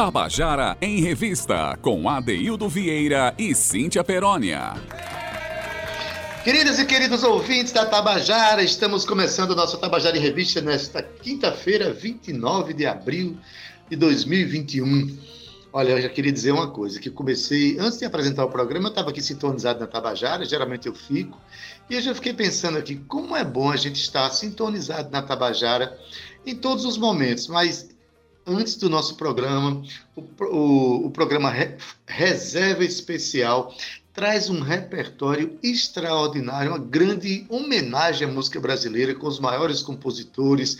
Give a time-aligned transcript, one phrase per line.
[0.00, 4.72] Tabajara em Revista, com Adeildo Vieira e Cíntia Perónia.
[6.42, 11.92] Queridas e queridos ouvintes da Tabajara, estamos começando o nosso Tabajara em Revista nesta quinta-feira,
[11.92, 13.36] 29 de abril
[13.90, 15.18] de 2021.
[15.70, 18.92] Olha, eu já queria dizer uma coisa, que comecei, antes de apresentar o programa, eu
[18.92, 21.38] estava aqui sintonizado na Tabajara, geralmente eu fico,
[21.90, 25.94] e eu já fiquei pensando aqui, como é bom a gente estar sintonizado na Tabajara
[26.46, 27.89] em todos os momentos, mas
[28.50, 29.82] antes do nosso programa,
[30.16, 33.74] o, o, o programa Re, Reserva Especial
[34.12, 40.78] traz um repertório extraordinário, uma grande homenagem à música brasileira com os maiores compositores,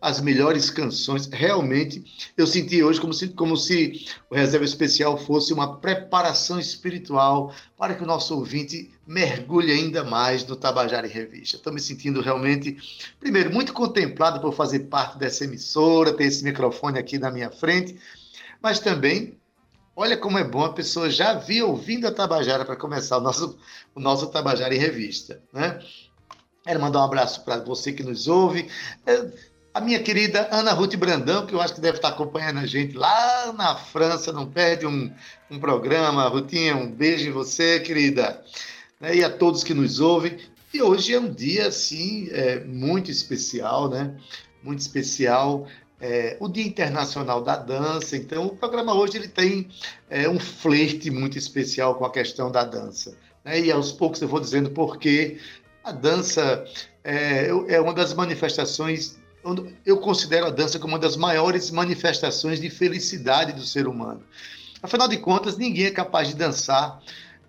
[0.00, 1.28] as melhores canções.
[1.32, 2.04] Realmente,
[2.36, 7.94] eu senti hoje como se, como se o Reserva Especial fosse uma preparação espiritual para
[7.94, 11.56] que o nosso ouvinte mergulhe ainda mais no Tabajara em Revista.
[11.56, 12.78] Estou me sentindo realmente,
[13.20, 17.98] primeiro, muito contemplado por fazer parte dessa emissora, ter esse microfone aqui na minha frente,
[18.60, 19.38] mas também
[19.94, 23.58] Olha como é bom a pessoa já vir ouvindo a Tabajara para começar o nosso,
[23.94, 25.42] o nosso Tabajara em Revista.
[25.52, 25.78] Né?
[26.64, 28.70] Quero mandar um abraço para você que nos ouve.
[29.04, 29.30] É,
[29.74, 32.96] a minha querida Ana Ruth Brandão, que eu acho que deve estar acompanhando a gente
[32.96, 35.12] lá na França, não perde um,
[35.50, 36.26] um programa.
[36.26, 38.42] Rutinha, um beijo em você, querida.
[39.02, 39.16] Né?
[39.16, 40.38] E a todos que nos ouvem.
[40.72, 44.16] E hoje é um dia, assim, é, muito especial, né?
[44.62, 45.66] Muito especial
[46.00, 48.16] é, o Dia Internacional da Dança.
[48.16, 49.68] Então, o programa hoje ele tem
[50.08, 53.16] é, um flerte muito especial com a questão da dança.
[53.44, 53.60] Né?
[53.60, 55.38] E aos poucos eu vou dizendo porque
[55.84, 56.64] a dança
[57.04, 59.18] é, é uma das manifestações.
[59.84, 64.22] Eu considero a dança como uma das maiores manifestações de felicidade do ser humano.
[64.82, 67.00] Afinal de contas, ninguém é capaz de dançar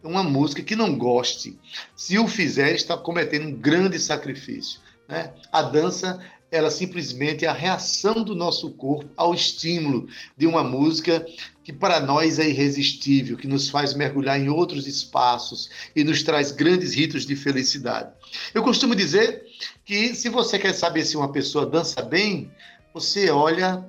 [0.03, 1.57] uma música que não goste.
[1.95, 4.79] Se o fizer, está cometendo um grande sacrifício.
[5.07, 5.33] Né?
[5.51, 6.19] A dança
[6.53, 11.25] ela simplesmente é a reação do nosso corpo ao estímulo de uma música
[11.63, 16.51] que para nós é irresistível, que nos faz mergulhar em outros espaços e nos traz
[16.51, 18.11] grandes ritos de felicidade.
[18.53, 19.43] Eu costumo dizer
[19.83, 22.51] que se você quer saber se uma pessoa dança bem,
[22.93, 23.83] você olha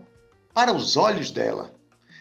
[0.54, 1.74] para os olhos dela.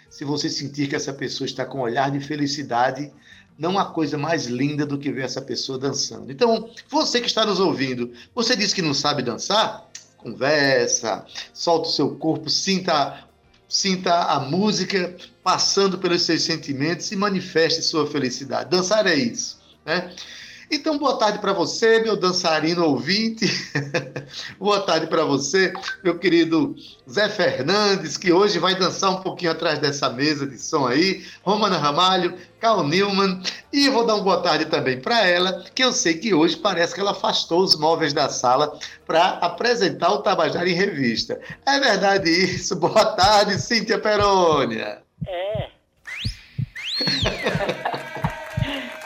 [0.09, 3.13] Se você sentir que essa pessoa está com um olhar de felicidade,
[3.57, 6.31] não há coisa mais linda do que ver essa pessoa dançando.
[6.31, 9.89] Então, você que está nos ouvindo, você disse que não sabe dançar?
[10.23, 13.25] conversa, solta o seu corpo, sinta,
[13.67, 18.69] sinta a música passando pelos seus sentimentos e manifeste sua felicidade.
[18.69, 20.15] Dançar é isso, né?
[20.73, 23.45] Então, boa tarde para você, meu dançarino ouvinte.
[24.57, 25.71] boa tarde para você,
[26.03, 26.75] meu querido
[27.07, 31.23] Zé Fernandes, que hoje vai dançar um pouquinho atrás dessa mesa de som aí.
[31.43, 33.39] Romana Ramalho, Carl Newman.
[33.71, 36.95] E vou dar uma boa tarde também para ela, que eu sei que hoje parece
[36.95, 41.39] que ela afastou os móveis da sala para apresentar o Tabajara em revista.
[41.67, 42.75] É verdade isso?
[42.81, 45.03] Boa tarde, Cíntia Perônia.
[45.27, 45.69] É.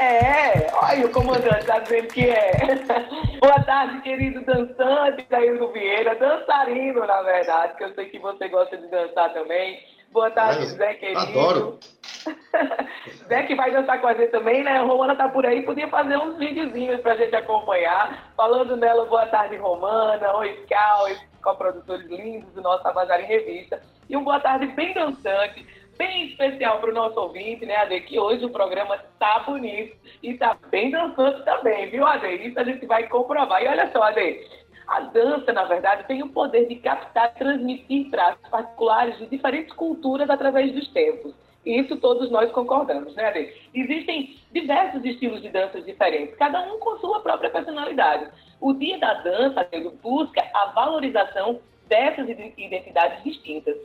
[0.07, 2.51] É, olha o comandante está dizendo que é.
[3.41, 8.77] Boa tarde, querido dançante Daíldo Vieira, dançarino, na verdade, que eu sei que você gosta
[8.77, 9.83] de dançar também.
[10.13, 11.19] Boa tarde, é, Zé, querido.
[11.19, 11.79] Adoro.
[13.27, 14.77] Zé que vai dançar com a gente também, né?
[14.77, 18.31] A Romana tá por aí, podia fazer uns videozinhos pra gente acompanhar.
[18.37, 20.37] Falando nela, boa tarde, Romana.
[20.37, 21.07] Oi, Cal,
[21.43, 23.81] co-produtores lindos do nosso Tabajara em Revista.
[24.09, 25.67] E um boa tarde bem dançante
[25.97, 28.01] bem especial para o nosso ouvinte, né, Ade?
[28.01, 32.27] Que hoje o programa tá bonito e tá bem dançante também, viu, Ade?
[32.47, 33.61] Isso a gente vai comprovar.
[33.61, 34.39] E olha só, Ade,
[34.87, 40.29] a dança, na verdade, tem o poder de captar transmitir traços particulares de diferentes culturas
[40.29, 41.33] através dos tempos.
[41.65, 43.53] Isso todos nós concordamos, né, Ade?
[43.73, 48.31] Existem diversos estilos de danças diferentes, cada um com sua própria personalidade.
[48.61, 53.75] O Dia da Dança, Ade, busca a valorização dessas identidades distintas.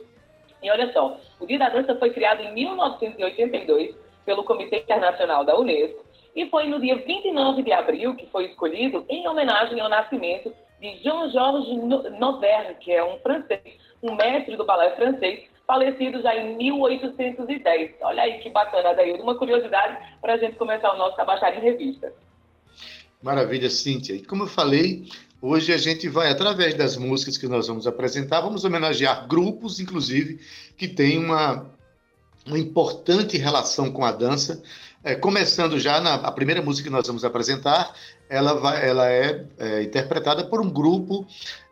[0.63, 5.57] E olha só, o Dia da Dança foi criado em 1982 pelo Comitê Internacional da
[5.59, 6.03] Unesco
[6.35, 10.97] e foi no dia 29 de abril que foi escolhido em homenagem ao nascimento de
[11.03, 13.61] Jean-Georges Nauvert, que é um francês,
[14.01, 17.91] um mestre do balé francês, falecido já em 1810.
[18.01, 21.61] Olha aí que bacana, daí uma curiosidade para a gente começar o nosso Tabachara em
[21.61, 22.11] Revista.
[23.21, 24.13] Maravilha, Cíntia.
[24.13, 25.05] E como eu falei,
[25.45, 30.39] Hoje a gente vai, através das músicas que nós vamos apresentar, vamos homenagear grupos, inclusive,
[30.77, 31.69] que têm uma,
[32.47, 34.63] uma importante relação com a dança.
[35.03, 37.93] É, começando já na a primeira música que nós vamos apresentar,
[38.29, 41.27] ela, vai, ela é, é interpretada por um grupo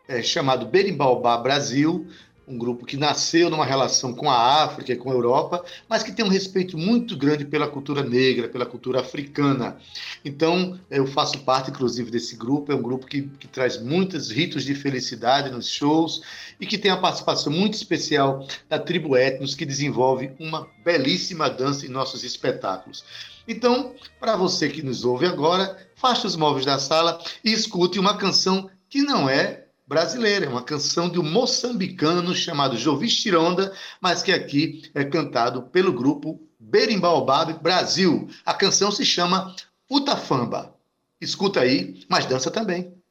[0.06, 2.06] é, chamado Berimbaubá Brasil,
[2.46, 6.12] um grupo que nasceu numa relação com a África e com a Europa, mas que
[6.12, 9.76] tem um respeito muito grande pela cultura negra, pela cultura africana.
[10.24, 12.72] Então, eu faço parte, inclusive, desse grupo.
[12.72, 16.22] É um grupo que, que traz muitos ritos de felicidade nos shows
[16.60, 21.86] e que tem a participação muito especial da tribo Etnos, que desenvolve uma belíssima dança
[21.86, 23.04] em nossos espetáculos.
[23.46, 28.16] Então, para você que nos ouve agora, faça os móveis da sala e escute uma
[28.16, 29.61] canção que não é
[29.92, 35.64] brasileira, é uma canção de um moçambicano chamado Jovis Tironda, mas que aqui é cantado
[35.64, 38.26] pelo grupo Berimbaubab Brasil.
[38.42, 39.54] A canção se chama
[39.90, 40.74] Utafamba.
[41.20, 43.01] Escuta aí, mas dança também.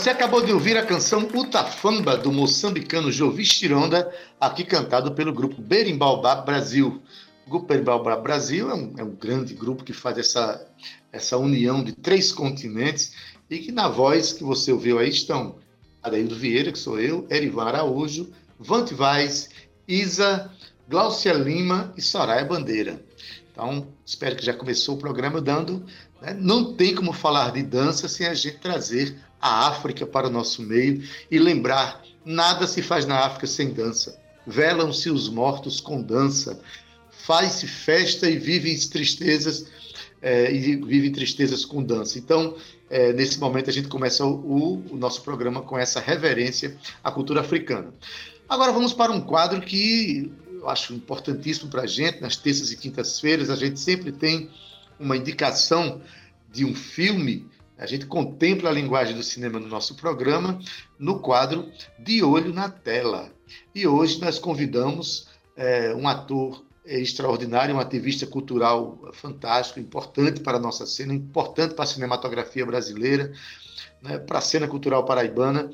[0.00, 5.60] Você acabou de ouvir a canção Utafamba, do moçambicano Jovis Tironda, aqui cantado pelo grupo
[5.60, 7.02] Berimbaubá Brasil.
[7.46, 10.66] O grupo Berimbaubá Brasil é um, é um grande grupo que faz essa,
[11.12, 13.12] essa união de três continentes
[13.50, 15.56] e que na voz que você ouviu aí estão
[16.02, 19.50] Adaildo Vieira, que sou eu, Erivan Araújo, Vante Vaz,
[19.86, 20.50] Isa,
[20.88, 23.04] Glaucia Lima e Soraya Bandeira.
[23.52, 25.84] Então, espero que já começou o programa dando.
[26.22, 26.34] Né?
[26.40, 30.62] Não tem como falar de dança sem a gente trazer a África para o nosso
[30.62, 34.18] meio e lembrar: nada se faz na África sem dança.
[34.46, 36.60] Velam-se os mortos com dança.
[37.10, 39.66] Faz-se festa e vivem tristezas
[40.22, 42.18] é, e vive tristezas com dança.
[42.18, 42.56] Então,
[42.88, 47.40] é, nesse momento, a gente começa o, o, nosso programa com essa reverência à cultura
[47.40, 47.92] africana.
[48.48, 52.20] Agora vamos para um quadro que eu acho importantíssimo para a gente.
[52.20, 54.50] Nas terças e quintas-feiras, a gente sempre tem
[54.98, 56.02] uma indicação
[56.52, 57.46] de um filme
[57.80, 60.58] a gente contempla a linguagem do cinema no nosso programa,
[60.98, 61.66] no quadro
[61.98, 63.32] De Olho na Tela.
[63.74, 70.60] E hoje nós convidamos é, um ator extraordinário, um ativista cultural fantástico, importante para a
[70.60, 73.32] nossa cena, importante para a cinematografia brasileira,
[74.02, 75.70] né, para a cena cultural paraibana.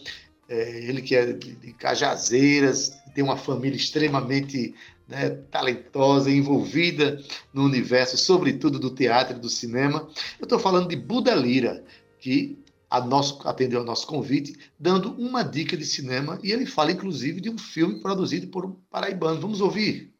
[0.49, 4.75] É, ele que é de Cajazeiras, tem uma família extremamente
[5.09, 7.19] né, talentosa, envolvida
[7.51, 10.07] no universo, sobretudo do teatro e do cinema.
[10.39, 11.83] Eu estou falando de Buda Lira,
[12.21, 12.59] que
[12.91, 17.41] a nosso, atendeu ao nosso convite, dando uma dica de cinema, e ele fala, inclusive,
[17.41, 19.41] de um filme produzido por um paraibano.
[19.41, 20.13] Vamos ouvir.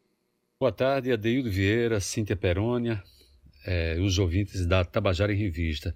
[0.59, 3.03] Boa tarde, Adeildo Vieira, Cíntia Perônia,
[3.63, 5.93] é, os ouvintes da Tabajara em Revista.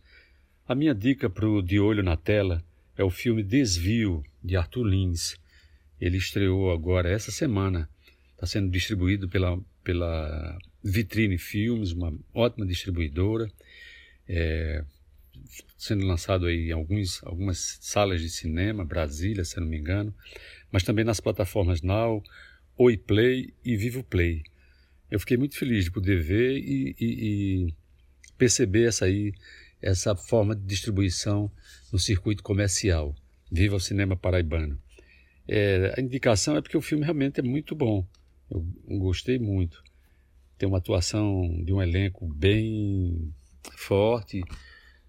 [0.68, 2.64] A minha dica para o De Olho na Tela
[2.96, 5.42] é o filme Desvio, de Arthur Lins.
[6.02, 7.88] Ele estreou agora, essa semana,
[8.34, 13.48] está sendo distribuído pela, pela Vitrine Filmes, uma ótima distribuidora,
[14.28, 14.84] é,
[15.78, 20.12] sendo lançado aí em alguns, algumas salas de cinema, Brasília, se não me engano,
[20.72, 22.24] mas também nas plataformas Now,
[22.78, 24.42] Oi Play e Vivo Play.
[25.10, 27.06] Eu fiquei muito feliz de poder ver e, e,
[27.68, 27.74] e
[28.40, 29.34] perceber essa aí,
[29.80, 31.52] essa forma de distribuição
[31.94, 33.14] no circuito comercial.
[33.52, 34.82] Viva o cinema paraibano.
[35.48, 38.06] É, a indicação é porque o filme realmente é muito bom.
[38.50, 38.66] Eu
[39.00, 39.84] gostei muito.
[40.58, 43.34] Tem uma atuação de um elenco bem
[43.76, 44.44] forte.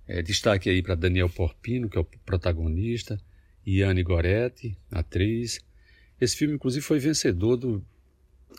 [0.06, 3.20] É, destaque aí para Daniel Porpino, que é o protagonista,
[3.66, 5.60] Iane Goretti, atriz.
[6.20, 7.84] Esse filme, inclusive, foi vencedor do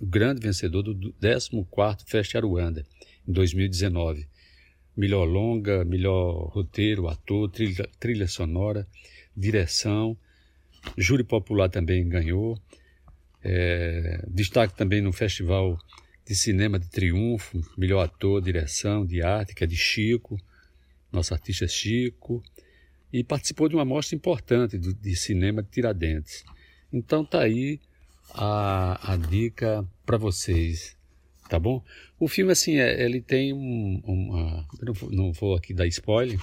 [0.02, 2.86] grande vencedor do 14º Fest Aruanda,
[3.28, 4.28] em 2019.
[4.96, 8.88] Melhor longa, melhor roteiro, ator, trilha, trilha sonora,
[9.36, 10.18] direção.
[10.98, 12.60] Júri popular também ganhou.
[13.44, 15.78] É, destaque também no Festival
[16.26, 20.40] de Cinema de Triunfo, melhor ator, direção, de arte, que é de Chico,
[21.12, 22.42] nosso artista Chico,
[23.12, 26.44] e participou de uma mostra importante do, de cinema de Tiradentes.
[26.92, 27.80] Então tá aí
[28.34, 30.96] a, a dica para vocês,
[31.50, 31.84] tá bom?
[32.18, 34.66] O filme, assim, é, ele tem um, uma...
[34.82, 36.40] Não vou, não vou aqui dar spoiler,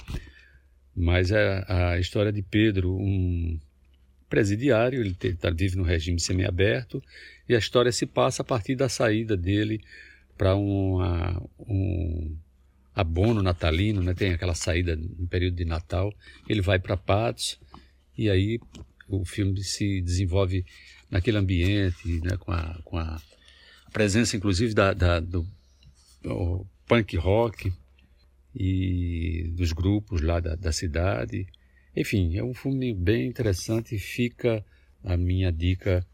[0.94, 3.58] mas é a história de Pedro, um
[4.30, 7.02] presidiário, ele tá, vive no regime semiaberto,
[7.48, 9.82] e a história se passa a partir da saída dele
[10.38, 10.98] para um
[12.94, 14.14] abono natalino, né?
[14.14, 16.14] tem aquela saída no período de Natal,
[16.48, 17.60] ele vai para Patos,
[18.16, 18.60] e aí
[19.08, 20.64] o filme se desenvolve
[21.10, 22.36] naquele ambiente, né?
[22.38, 23.20] com, a, com a
[23.92, 25.44] presença inclusive da, da do,
[26.22, 27.72] do punk rock
[28.54, 31.46] e dos grupos lá da, da cidade,
[31.96, 34.64] enfim, é um filme bem interessante e fica
[35.04, 36.06] a minha dica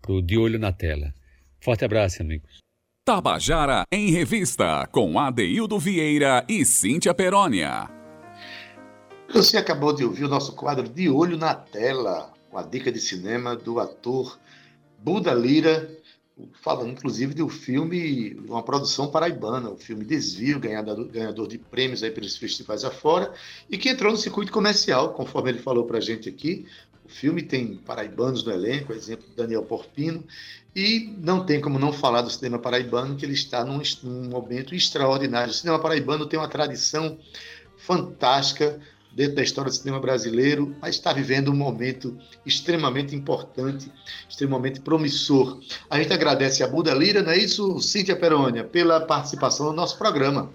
[0.00, 1.14] pro De Olho na Tela.
[1.60, 2.58] Forte abraço, amigos.
[3.06, 7.90] Tabajara em Revista, com Adeildo Vieira e Cíntia Perónia.
[9.32, 13.00] Você acabou de ouvir o nosso quadro De Olho na Tela, com a dica de
[13.00, 14.38] cinema do ator
[14.98, 15.90] Buda Lira,
[16.60, 22.10] falando inclusive do filme, uma produção paraibana, o filme Desvio, ganhador, ganhador de prêmios aí
[22.10, 23.32] pelos festivais afora,
[23.70, 26.66] e que entrou no circuito comercial, conforme ele falou para a gente aqui.
[27.04, 30.24] O filme tem paraibanos no elenco, exemplo Daniel Porpino,
[30.74, 34.74] e não tem como não falar do cinema paraibano, que ele está num, num momento
[34.74, 35.50] extraordinário.
[35.50, 37.18] O cinema paraibano tem uma tradição
[37.76, 38.80] fantástica
[39.14, 43.90] dentro da história do cinema brasileiro, mas está vivendo um momento extremamente importante,
[44.28, 45.60] extremamente promissor.
[45.88, 49.96] A gente agradece a Buda Lira, não é isso, Cíntia Perônia, pela participação no nosso
[49.96, 50.52] programa.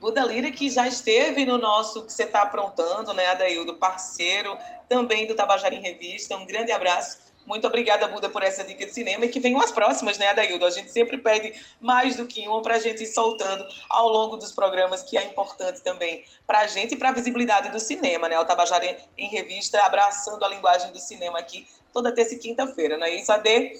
[0.00, 4.56] Buda Lira, que já esteve no nosso que você está aprontando, né, Adaildo, parceiro
[4.88, 6.36] também do Tabajara em Revista.
[6.36, 9.72] Um grande abraço Muito obrigada, Buda, por essa dica de cinema e que venham as
[9.72, 10.64] próximas, né, Adaildo?
[10.64, 14.36] A gente sempre pede mais do que uma para a gente ir soltando ao longo
[14.36, 18.28] dos programas, que é importante também para a gente e para a visibilidade do cinema,
[18.28, 18.38] né?
[18.38, 23.06] O Tabajara em Revista abraçando a linguagem do cinema aqui toda terça e quinta-feira, não
[23.06, 23.78] é isso, Ade?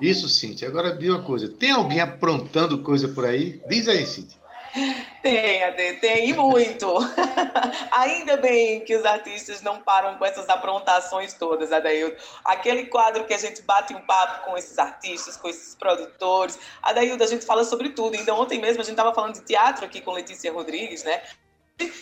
[0.00, 0.68] Isso, Cintia.
[0.68, 3.60] Agora, diga uma coisa: tem alguém aprontando coisa por aí?
[3.66, 4.45] Diz aí, Cintia.
[5.22, 6.86] Tem, Ade, tem, e muito.
[7.90, 12.14] Ainda bem que os artistas não param com essas aprontações todas, Adaildo.
[12.44, 16.58] Aquele quadro que a gente bate um papo com esses artistas, com esses produtores.
[16.82, 18.16] Adaildo, a gente fala sobre tudo.
[18.16, 21.22] Então, ontem mesmo a gente estava falando de teatro aqui com Letícia Rodrigues, né?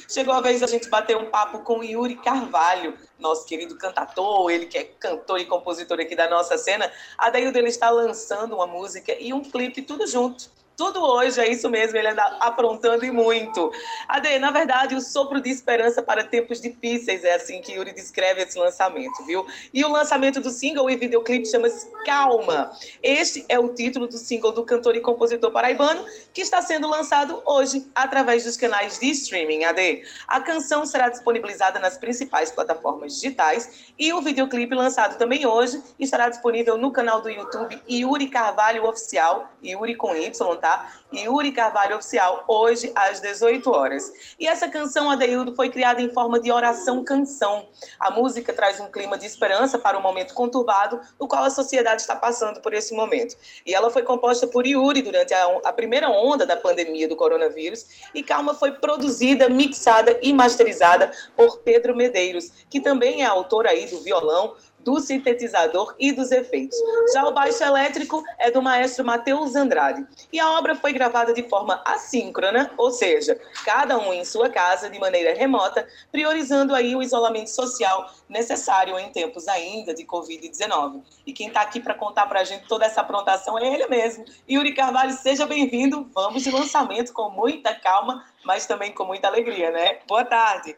[0.08, 4.66] Chegou a vez a gente bater um papo com Yuri Carvalho, nosso querido cantador, ele
[4.66, 6.90] que é cantor e compositor aqui da nossa cena.
[7.18, 11.48] A Daildo ele está lançando uma música e um clipe tudo junto tudo hoje, é
[11.48, 13.70] isso mesmo, ele anda aprontando e muito.
[14.08, 18.42] Ade, na verdade, o sopro de esperança para tempos difíceis é assim que Yuri descreve
[18.42, 19.46] esse lançamento, viu?
[19.72, 22.72] E o lançamento do single e videoclipe chama-se Calma.
[23.02, 27.40] Este é o título do single do cantor e compositor paraibano, que está sendo lançado
[27.46, 30.02] hoje através dos canais de streaming, Ade.
[30.26, 36.28] A canção será disponibilizada nas principais plataformas digitais e o videoclipe lançado também hoje estará
[36.28, 40.90] disponível no canal do YouTube Yuri Carvalho Oficial, Yuri com Y, tá?
[41.12, 44.10] Yuri Carvalho Oficial, hoje às 18 horas.
[44.40, 47.68] E essa canção, Adeildo, foi criada em forma de oração-canção.
[48.00, 52.00] A música traz um clima de esperança para um momento conturbado, no qual a sociedade
[52.00, 53.36] está passando por esse momento.
[53.66, 58.08] E ela foi composta por Yuri durante a, a primeira onda da pandemia do coronavírus,
[58.14, 63.84] e Calma foi produzida, mixada e masterizada por Pedro Medeiros, que também é autor aí
[63.86, 66.78] do violão, do sintetizador e dos efeitos.
[67.12, 70.06] Já o baixo elétrico é do maestro Matheus Andrade.
[70.32, 74.90] E a obra foi gravada de forma assíncrona, ou seja, cada um em sua casa,
[74.90, 81.02] de maneira remota, priorizando aí o isolamento social necessário em tempos ainda de Covid-19.
[81.26, 84.24] E quem está aqui para contar para a gente toda essa aprontação é ele mesmo.
[84.48, 86.08] Yuri Carvalho, seja bem-vindo.
[86.14, 89.98] Vamos de lançamento com muita calma, mas também com muita alegria, né?
[90.06, 90.76] Boa tarde.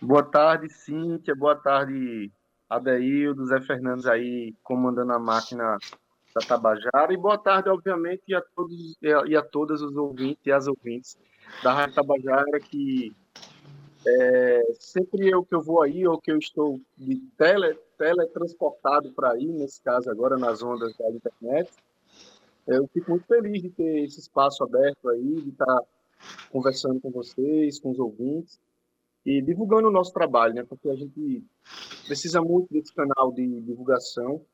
[0.00, 1.32] Boa tarde, Cíntia.
[1.32, 2.28] Boa tarde,
[2.72, 5.76] Adeildo, Zé Fernandes aí comandando a máquina
[6.34, 7.12] da Tabajara.
[7.12, 11.18] E boa tarde, obviamente, a todos e a todas os ouvintes e as ouvintes
[11.62, 13.14] da Rádio Tabajara, que
[14.06, 19.32] é, sempre eu que eu vou aí, ou que eu estou de tele, teletransportado para
[19.32, 21.70] aí, nesse caso agora nas ondas da internet,
[22.66, 25.82] eu fico muito feliz de ter esse espaço aberto aí, de estar
[26.50, 28.58] conversando com vocês, com os ouvintes
[29.24, 30.64] e divulgando o nosso trabalho, né?
[30.64, 31.44] Porque a gente
[32.06, 34.44] precisa muito desse canal de divulgação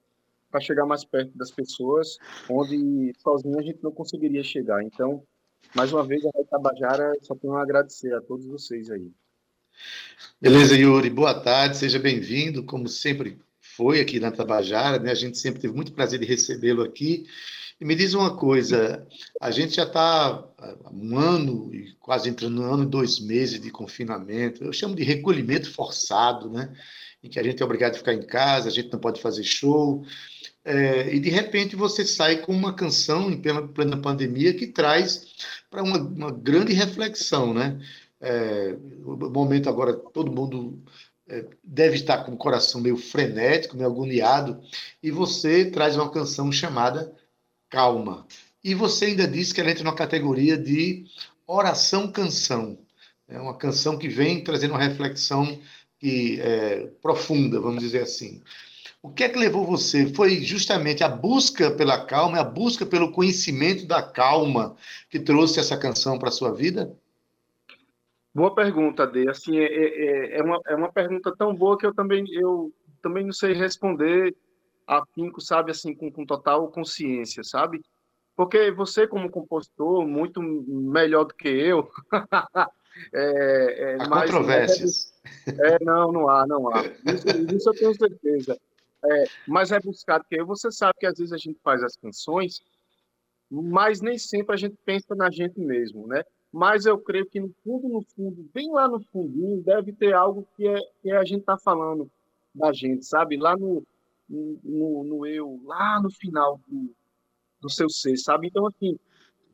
[0.51, 4.83] para chegar mais perto das pessoas, onde sozinho a gente não conseguiria chegar.
[4.83, 5.23] Então,
[5.75, 9.11] mais uma vez, a Rádio Tabajara só tenho a agradecer a todos vocês aí.
[10.41, 11.11] Beleza, Yuri.
[11.11, 13.39] Boa tarde, seja bem-vindo, como sempre
[13.79, 15.13] foi aqui na Tabajara, né?
[15.13, 17.29] A gente sempre teve muito prazer de recebê-lo aqui.
[17.81, 19.07] E me diz uma coisa,
[19.41, 20.45] a gente já está
[20.93, 25.05] um ano, e quase entrando no ano e dois meses de confinamento, eu chamo de
[25.05, 26.73] recolhimento forçado, né?
[27.23, 29.45] em que a gente é obrigado a ficar em casa, a gente não pode fazer
[29.45, 30.05] show,
[30.65, 35.27] é, e de repente você sai com uma canção em plena, plena pandemia que traz
[35.71, 37.81] para uma, uma, grande reflexão, né?
[38.21, 40.83] É, o momento agora, todo mundo
[41.63, 44.61] deve estar com o coração meio frenético, meio agoniado,
[45.03, 47.13] e você traz uma canção chamada
[47.69, 48.27] calma.
[48.63, 51.05] E você ainda disse que ela entra na categoria de
[51.47, 52.79] oração-canção.
[53.29, 55.59] É uma canção que vem trazendo uma reflexão
[55.99, 58.43] que, é, profunda, vamos dizer assim.
[59.03, 60.07] O que é que levou você?
[60.13, 64.77] Foi justamente a busca pela calma, a busca pelo conhecimento da calma
[65.09, 66.97] que trouxe essa canção para a sua vida?
[68.35, 69.29] Boa pergunta, Dê.
[69.29, 73.25] Assim, é, é, é, uma, é uma pergunta tão boa que eu também, eu também
[73.25, 74.37] não sei responder
[74.87, 77.81] afinco, sabe, assim, com, com total consciência, sabe?
[78.35, 81.91] Porque você, como compositor, muito melhor do que eu.
[83.13, 85.13] é, é, há mais, controvérsias.
[85.47, 86.85] É, não, não há, não há.
[86.87, 88.59] Isso, isso eu tenho certeza.
[89.05, 92.63] É, mais rebuscado que eu, você sabe que às vezes a gente faz as canções,
[93.51, 96.23] mas nem sempre a gente pensa na gente mesmo, né?
[96.53, 100.47] Mas eu creio que no fundo, no fundo, bem lá no fundinho, deve ter algo
[100.57, 102.11] que, é, que a gente está falando
[102.55, 103.37] da gente, sabe?
[103.37, 103.85] Lá no,
[104.29, 106.95] no, no eu, lá no final do,
[107.61, 108.49] do seu ser, sabe?
[108.49, 108.99] Então, assim,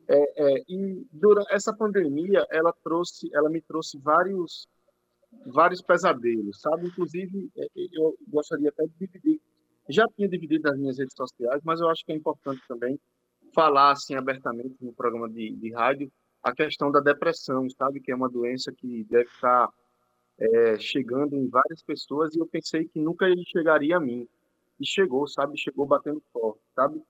[0.07, 4.67] é, é, e durante essa pandemia, ela trouxe, ela me trouxe vários,
[5.47, 6.87] vários pesadelos, sabe?
[6.87, 9.41] Inclusive, é, eu gostaria até de dividir,
[9.89, 12.99] já tinha dividido nas minhas redes sociais, mas eu acho que é importante também
[13.53, 16.11] falar, assim, abertamente no programa de, de rádio,
[16.45, 17.99] a questão da depressão, sabe?
[17.99, 19.67] Que é uma doença que deve estar
[20.37, 24.27] é, chegando em várias pessoas e eu pensei que nunca ele chegaria a mim.
[24.79, 25.57] E chegou, sabe?
[25.57, 27.01] Chegou batendo forte, sabe?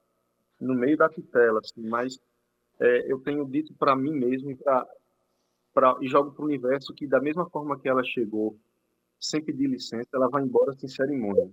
[0.57, 2.17] No meio da tutela, assim, mas
[2.79, 4.87] é, eu tenho dito para mim mesmo e, pra,
[5.73, 8.57] pra, e jogo para o universo que da mesma forma que ela chegou,
[9.19, 11.51] sem pedir licença, ela vai embora sem cerimônia,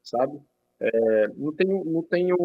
[0.00, 0.40] sabe?
[0.78, 2.36] É, não tenho, não tenho,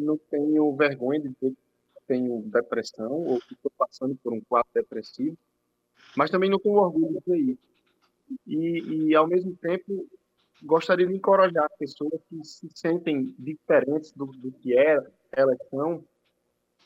[0.00, 1.63] não tenho vergonha de dizer que
[2.06, 5.36] tenho depressão ou que estou passando por um quadro depressivo,
[6.16, 7.74] mas também não tenho orgulho de isso.
[8.46, 10.06] E, e ao mesmo tempo
[10.62, 14.98] gostaria de encorajar pessoas que se sentem diferentes do, do que é,
[15.32, 16.04] elas são,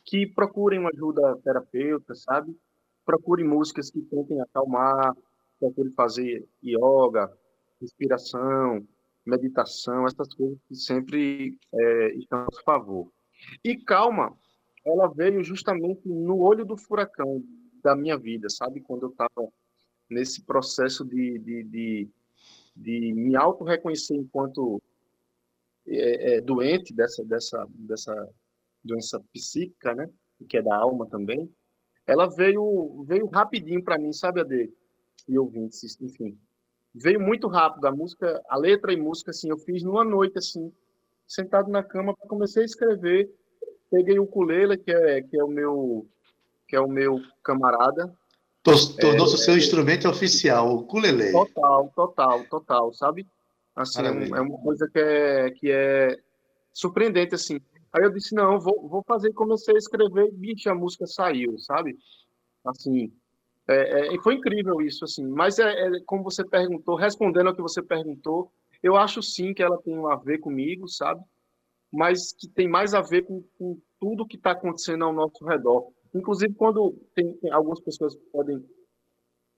[0.05, 2.57] que procurem uma ajuda terapeuta, sabe?
[3.05, 5.15] Procurem músicas que tentem acalmar,
[5.61, 7.31] procurem fazer yoga,
[7.81, 8.87] respiração,
[9.25, 13.11] meditação, essas coisas que sempre é, estão a favor.
[13.65, 14.37] E calma,
[14.85, 17.43] ela veio justamente no olho do furacão
[17.83, 18.81] da minha vida, sabe?
[18.81, 19.49] Quando eu estava
[20.09, 22.09] nesse processo de, de, de,
[22.77, 24.83] de me auto-reconhecer enquanto
[25.87, 28.29] é, é, doente dessa, dessa, dessa
[28.83, 30.09] doença psíquica, né?
[30.49, 31.51] Que é da alma também.
[32.07, 34.73] Ela veio, veio rapidinho para mim, sabe, Ade?
[35.29, 36.39] E ouvintes, enfim
[36.95, 40.73] veio muito rápido a música, a letra e música assim, eu fiz numa noite assim,
[41.27, 43.31] sentado na cama, comecei a escrever,
[43.91, 46.07] peguei o ukulele, que é que é o meu
[46.67, 48.13] que é o meu camarada.
[48.63, 51.33] Tornou-se o seu é, instrumento oficial, o ukulele.
[51.33, 53.27] Total, total, total, sabe?
[53.75, 56.19] Assim, é uma coisa que é que é
[56.73, 57.61] surpreendente assim.
[57.93, 61.97] Aí eu disse, não, vou, vou fazer, comecei a escrever, bicho, a música saiu, sabe?
[62.65, 63.11] Assim,
[63.67, 65.27] é, é, foi incrível isso, assim.
[65.27, 68.51] Mas é, é, como você perguntou, respondendo ao que você perguntou,
[68.83, 71.23] eu acho sim que ela tem a ver comigo, sabe?
[71.93, 75.91] Mas que tem mais a ver com, com tudo que está acontecendo ao nosso redor.
[76.15, 78.65] Inclusive, quando tem, tem, algumas pessoas que podem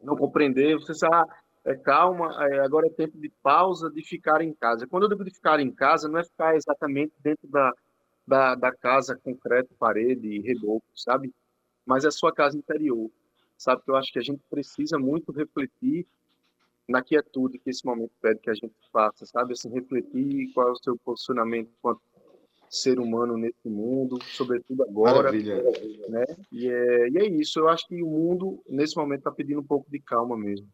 [0.03, 1.27] não compreender, você sabe, ah,
[1.65, 4.87] é, calma, é, agora é tempo de pausa, de ficar em casa.
[4.87, 7.73] Quando eu digo de ficar em casa, não é ficar exatamente dentro da,
[8.27, 11.33] da, da casa, concreto, parede, reboco, sabe?
[11.85, 13.11] Mas é a sua casa interior
[13.61, 13.83] sabe?
[13.83, 16.07] Que eu acho que a gente precisa muito refletir
[16.89, 19.53] na quietude que esse momento pede que a gente faça, sabe?
[19.53, 22.01] Assim, refletir qual é o seu posicionamento enquanto
[22.71, 25.25] ser humano nesse mundo, sobretudo agora.
[25.25, 25.61] Maravilha.
[26.09, 26.25] Né?
[26.53, 29.67] E, é, e é isso, eu acho que o mundo, nesse momento, está pedindo um
[29.67, 30.69] pouco de calma mesmo.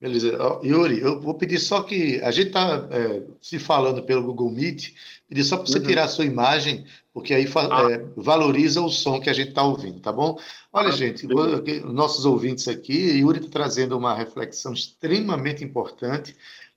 [0.00, 0.36] Beleza.
[0.64, 4.94] Yuri, eu vou pedir só que a gente está é, se falando pelo Google Meet,
[5.28, 5.84] pedir só para você uhum.
[5.86, 7.92] tirar a sua imagem, porque aí ah.
[7.92, 10.36] é, valoriza o som que a gente está ouvindo, tá bom?
[10.72, 11.24] Olha, ah, gente,
[11.84, 16.34] nossos ouvintes aqui, Yuri está trazendo uma reflexão extremamente importante.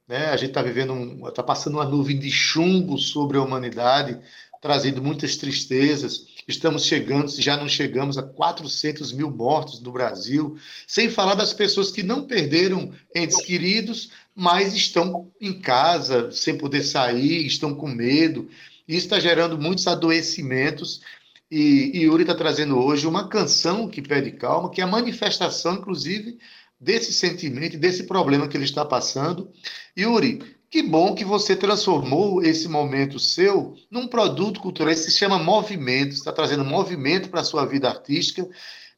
[0.07, 0.27] Né?
[0.27, 4.19] A gente está vivendo, está passando uma nuvem de chumbo sobre a humanidade,
[4.61, 6.27] trazendo muitas tristezas.
[6.47, 11.53] Estamos chegando, se já não chegamos a 400 mil mortos no Brasil, sem falar das
[11.53, 17.87] pessoas que não perderam entes queridos, mas estão em casa, sem poder sair, estão com
[17.87, 18.47] medo.
[18.87, 21.01] Isso está gerando muitos adoecimentos.
[21.49, 25.75] E, e Yuri está trazendo hoje uma canção que pede calma, que é a manifestação,
[25.75, 26.37] inclusive,
[26.79, 29.51] desse sentimento, desse problema que ele está passando.
[29.97, 35.39] Yuri, que bom que você transformou esse momento seu num produto cultural que se chama
[35.39, 38.47] movimento, está trazendo movimento para a sua vida artística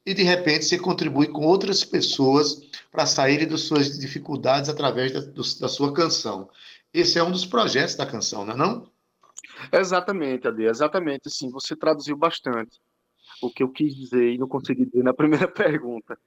[0.06, 2.62] e de repente você contribui com outras pessoas
[2.92, 6.50] para saírem das suas dificuldades através da, do, da sua canção.
[6.94, 8.92] Esse é um dos projetos da canção, não é não?
[9.72, 11.30] Exatamente, Ade, exatamente.
[11.30, 12.80] Sim, você traduziu bastante
[13.42, 16.18] o que eu quis dizer e não consegui dizer na primeira pergunta.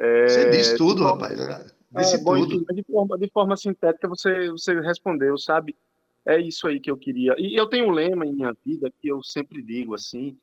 [0.00, 0.28] É...
[0.28, 1.38] Você diz tudo, rapaz.
[1.92, 2.64] Disse é, bom, tudo.
[2.74, 5.76] de, forma, de forma sintética, você, você respondeu, sabe?
[6.24, 7.34] É isso aí que eu queria.
[7.38, 10.38] E eu tenho um lema em minha vida que eu sempre digo assim,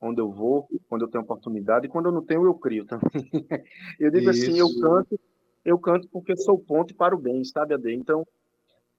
[0.00, 3.06] onde eu vou, quando eu tenho oportunidade, e quando eu não tenho, eu crio também.
[4.00, 4.50] eu digo isso.
[4.50, 5.20] assim, eu canto,
[5.64, 7.94] eu canto porque sou ponto para o bem, sabe, Ade?
[7.94, 8.26] Então,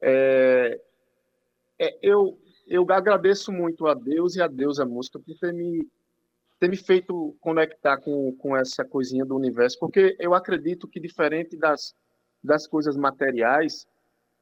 [0.02, 0.80] é,
[1.80, 5.88] é, eu, eu agradeço muito a Deus e a Deus a música por ter me
[6.60, 11.56] ter me feito conectar com, com essa coisinha do universo, porque eu acredito que diferente
[11.56, 11.96] das,
[12.44, 13.88] das coisas materiais,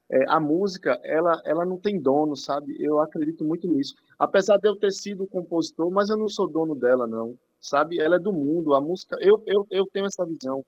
[0.09, 2.75] é, a música ela ela não tem dono, sabe?
[2.79, 3.95] Eu acredito muito nisso.
[4.19, 7.99] Apesar de eu ter sido compositor, mas eu não sou dono dela, não, sabe?
[7.99, 8.75] Ela é do mundo.
[8.75, 10.63] A música, eu eu, eu tenho essa visão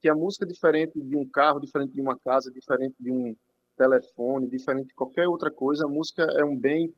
[0.00, 3.36] que a música é diferente de um carro, diferente de uma casa, diferente de um
[3.76, 6.92] telefone, diferente de qualquer outra coisa, a música é um bem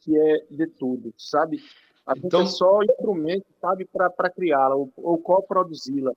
[0.00, 1.62] que é de tudo, sabe?
[2.06, 2.42] A gente então...
[2.42, 6.12] é só instrumento, sabe, para criá-la ou, ou co-produzi-la.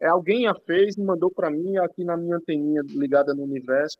[0.00, 3.98] É, alguém a fez e mandou para mim aqui na minha anteninha ligada no universo.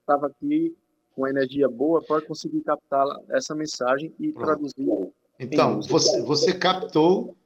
[0.00, 0.76] Estava aqui
[1.14, 5.10] com energia boa para conseguir captar essa mensagem e traduzir.
[5.38, 7.36] Então, você, você captou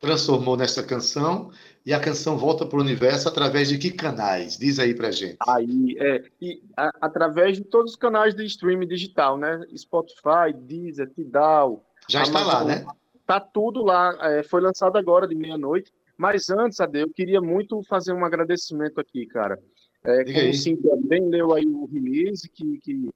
[0.00, 1.50] transformou nessa canção
[1.84, 4.56] e a canção volta para o universo através de que canais?
[4.56, 5.36] Diz aí para gente.
[5.46, 9.66] Aí, é, e, a, através de todos os canais de streaming digital, né?
[9.76, 11.84] Spotify, Deezer, Tidal.
[12.08, 12.86] Já está lá, né?
[13.26, 14.16] Tá tudo lá.
[14.20, 15.92] É, foi lançado agora de meia-noite.
[16.16, 19.58] Mas antes, Ade, eu queria muito fazer um agradecimento aqui, cara.
[20.04, 23.08] É, como o bem leu aí o release, que, que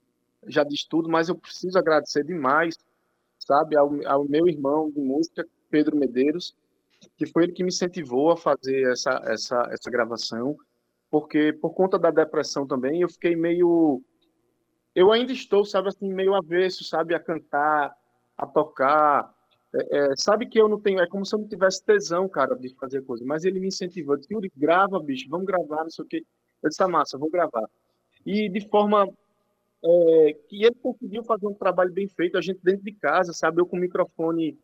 [0.47, 2.75] já diz tudo, mas eu preciso agradecer demais,
[3.39, 6.55] sabe, ao, ao meu irmão de música, Pedro Medeiros,
[7.17, 10.55] que foi ele que me incentivou a fazer essa, essa, essa gravação,
[11.09, 14.01] porque por conta da depressão também, eu fiquei meio.
[14.95, 17.93] Eu ainda estou, sabe, assim, meio avesso, sabe, a cantar,
[18.37, 19.33] a tocar.
[19.73, 22.55] É, é, sabe que eu não tenho, é como se eu não tivesse tesão, cara,
[22.55, 26.05] de fazer coisa, mas ele me incentivou, disse, Yuri, grava, bicho, vamos gravar, não sei
[26.05, 26.23] o quê.
[26.61, 27.67] Eu disse, tá massa, vou gravar.
[28.25, 29.07] E de forma
[29.83, 33.61] é, que ele conseguiu fazer um trabalho bem feito, a gente dentro de casa, sabe,
[33.61, 34.57] eu com o microfone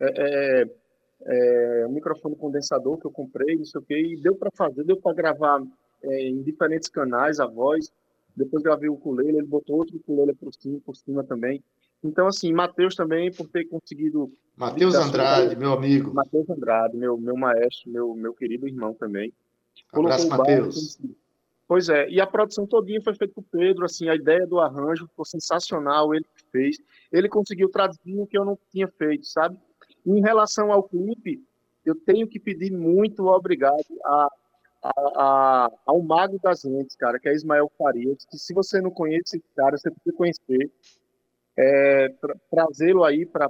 [0.00, 0.84] é, é
[1.26, 4.84] é, um microfone condensador que eu comprei, não sei o que, e deu para fazer,
[4.84, 5.62] deu para gravar
[6.02, 7.90] em diferentes canais a voz.
[8.36, 11.62] Depois gravei o ukulele, ele botou outro ukulele por cima, por cima também.
[12.04, 14.30] Então, assim, Matheus também, por ter conseguido.
[14.54, 16.12] Matheus Andrade, meu amigo.
[16.12, 19.32] Matheus Andrade, meu, meu maestro, meu, meu querido irmão também.
[19.90, 20.98] Abraço, Matheus.
[21.66, 25.08] Pois é, e a produção todinha foi feita por Pedro, assim, a ideia do arranjo
[25.08, 26.76] ficou sensacional, ele fez.
[27.10, 29.56] Ele conseguiu traduzir o que eu não tinha feito, sabe?
[30.04, 31.42] Em relação ao clipe,
[31.84, 34.28] eu tenho que pedir muito obrigado a,
[34.82, 38.90] a, a, ao mago das lentes, cara, que é Ismael Farias, que se você não
[38.90, 40.70] conhece esse cara, você precisa conhecer.
[41.56, 42.12] É,
[42.50, 43.48] trazê-lo aí para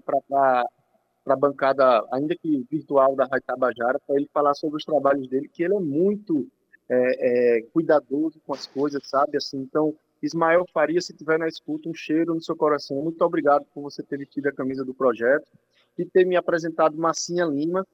[1.26, 5.48] a bancada, ainda que virtual, da Rádio Tabajara, para ele falar sobre os trabalhos dele,
[5.48, 6.46] que ele é muito
[6.88, 9.36] é, é, cuidadoso com as coisas, sabe?
[9.36, 13.02] Assim, então, Ismael Faria, se tiver na escuta, um cheiro no seu coração.
[13.02, 15.50] Muito obrigado por você ter vestido a camisa do projeto
[15.98, 17.86] e ter me apresentado Massinha Lima,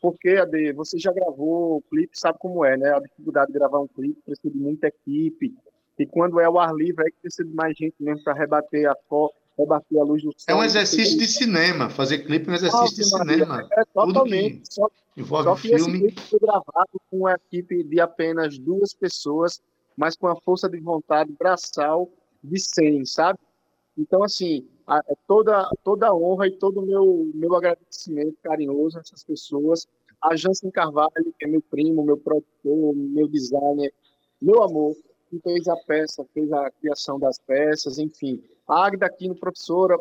[0.00, 2.94] porque, Ade, você já gravou o clipe, sabe como é, né?
[2.94, 5.54] A dificuldade de gravar um clipe precisa de muita equipe,
[5.98, 8.88] e quando é o ar livre, é que precisa de mais gente mesmo para rebater
[8.88, 10.56] a foto, rebater a luz do céu.
[10.56, 13.68] É um exercício de cinema, fazer clipe é um exercício de cinema.
[13.72, 14.72] É, totalmente.
[14.72, 15.76] Só, envolve só que filme.
[15.76, 19.60] esse clipe foi gravado com uma equipe de apenas duas pessoas,
[19.96, 22.08] mas com a força de vontade braçal
[22.42, 23.38] de 100, sabe?
[23.96, 28.96] Então, assim, a, é toda, toda a honra e todo o meu, meu agradecimento carinhoso
[28.98, 29.88] a essas pessoas.
[30.22, 33.92] A Jansen Carvalho, que é meu primo, meu produtor, meu designer,
[34.40, 34.94] meu amor,
[35.28, 38.42] que fez a peça, fez a criação das peças, enfim.
[38.66, 39.98] A Agda aqui, professora,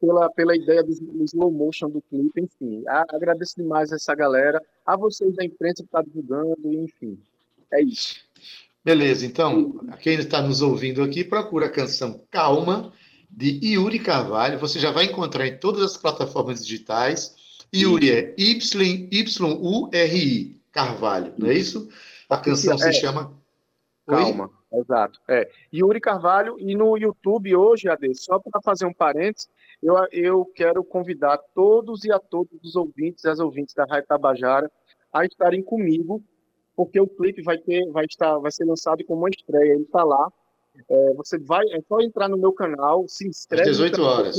[0.00, 2.84] pela, pela ideia do, do slow motion do clipe, enfim.
[2.88, 7.18] A, agradeço demais a essa galera, a vocês da imprensa que está divulgando, enfim.
[7.72, 8.16] É isso.
[8.84, 12.92] Beleza, então, quem está nos ouvindo aqui, procura a canção Calma,
[13.28, 14.60] de Yuri Carvalho.
[14.60, 17.34] Você já vai encontrar em todas as plataformas digitais.
[17.74, 19.20] Yuri é Y-U-R-I,
[20.70, 21.88] Carvalho, não é isso?
[22.28, 22.92] A canção se é.
[22.92, 23.35] chama.
[24.06, 24.80] Calma, Oi?
[24.80, 25.20] exato.
[25.28, 25.48] É.
[25.72, 29.48] Yuri Carvalho, e no YouTube hoje, Ade, só para fazer um parênteses,
[29.82, 34.08] eu, eu quero convidar todos e a todos os ouvintes e as ouvintes da Rádio
[34.08, 34.70] Tabajara
[35.12, 36.22] a estarem comigo
[36.76, 39.72] porque o clipe vai ter, vai estar, vai ser lançado como uma estreia.
[39.72, 40.30] Ele está lá.
[40.88, 43.70] É, você vai, é só entrar no meu canal, se inscreve.
[43.70, 44.36] Às 18 horas.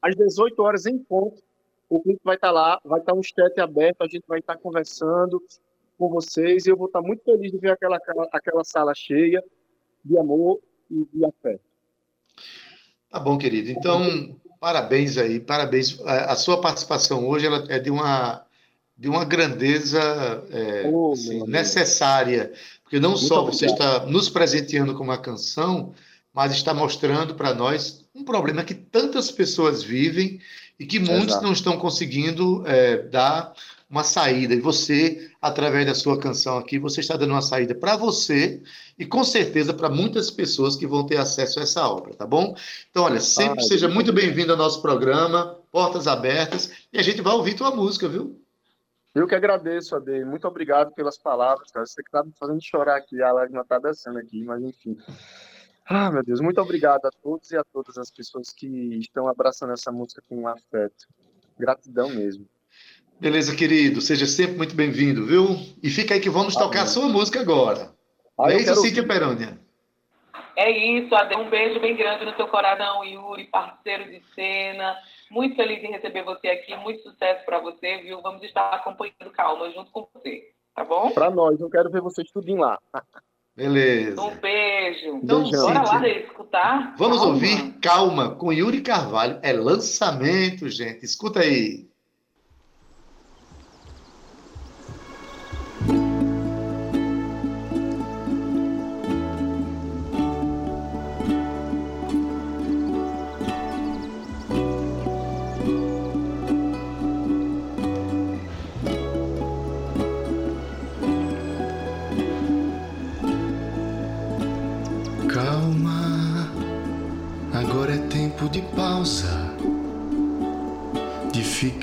[0.00, 1.42] Às 18 horas em ponto.
[1.90, 5.42] O clipe vai estar lá, vai estar um chat aberto, a gente vai estar conversando
[5.98, 9.42] com vocês e eu vou estar muito feliz de ver aquela, aquela, aquela sala cheia
[10.04, 11.60] de amor e de afeto.
[13.10, 13.70] Tá bom, querido.
[13.70, 16.00] Então, parabéns aí, parabéns.
[16.02, 18.44] A, a sua participação hoje ela é de uma
[18.96, 20.00] de uma grandeza
[20.50, 25.94] é, oh, assim, necessária, porque não Muito só você está nos presenteando com uma canção,
[26.34, 30.40] mas está mostrando para nós um problema que tantas pessoas vivem
[30.80, 31.44] e que muitos Exato.
[31.44, 33.52] não estão conseguindo é, dar
[33.90, 34.54] uma saída.
[34.54, 38.62] E você, através da sua canção aqui, você está dando uma saída para você
[38.98, 42.54] e com certeza para muitas pessoas que vão ter acesso a essa obra, tá bom?
[42.90, 47.22] Então, olha, sempre ah, seja muito bem-vindo ao nosso programa, portas abertas, e a gente
[47.22, 48.40] vai ouvir tua música, viu?
[49.14, 50.24] Eu que agradeço, Ade.
[50.24, 51.86] Muito obrigado pelas palavras, cara.
[51.86, 54.96] Você que tá me fazendo chorar aqui, a lágrima tá descendo aqui, mas enfim.
[55.86, 58.66] Ah, meu Deus, muito obrigado a todos e a todas as pessoas que
[58.98, 61.08] estão abraçando essa música com um afeto.
[61.58, 62.46] Gratidão mesmo.
[63.20, 64.00] Beleza, querido.
[64.00, 65.56] Seja sempre muito bem-vindo, viu?
[65.82, 66.68] E fica aí que vamos Amém.
[66.68, 67.92] tocar a sua música agora.
[68.38, 69.58] Ah, é isso, Cíntia Perônia?
[70.54, 71.36] É isso, Ade.
[71.36, 74.96] Um beijo bem grande no seu coração, Yuri, parceiro de cena.
[75.30, 76.76] Muito feliz em receber você aqui.
[76.76, 78.22] Muito sucesso para você, viu?
[78.22, 81.10] Vamos estar acompanhando calma junto com você, tá bom?
[81.10, 82.78] Para nós, eu quero ver vocês tudinho lá.
[83.56, 84.20] Beleza.
[84.22, 85.16] Um beijo.
[85.16, 85.62] Então, Beijão.
[85.66, 86.94] bora lá escutar.
[86.96, 87.32] Vamos calma.
[87.32, 89.40] ouvir Calma com Yuri Carvalho.
[89.42, 91.04] É lançamento, gente.
[91.04, 91.87] Escuta aí.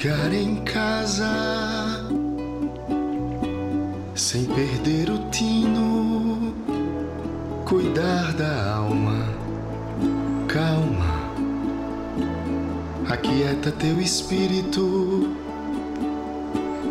[0.05, 1.27] Ficar em casa
[4.13, 6.53] sem perder o tino,
[7.65, 9.25] cuidar da alma,
[10.47, 11.31] calma,
[13.09, 15.35] aquieta teu espírito,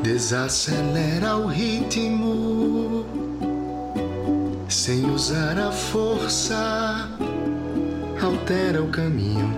[0.02, 3.06] desacelera o ritmo,
[4.68, 7.08] sem usar a força,
[8.20, 9.54] altera o caminho,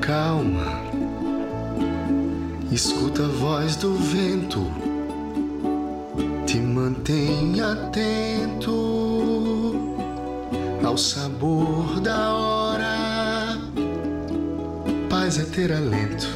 [0.00, 0.81] calma,
[2.74, 4.66] escuta a voz do vento
[6.52, 8.72] te mantém atento
[10.84, 13.58] ao sabor da hora.
[15.08, 16.28] Paz é ter alento,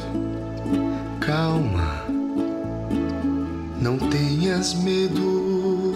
[1.19, 2.03] calma,
[3.79, 5.93] não tenhas medo,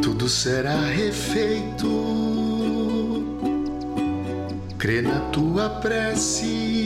[0.00, 1.86] tudo será refeito.
[4.78, 6.85] Crê na tua prece,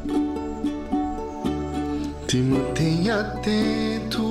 [2.31, 4.23] te mantém atento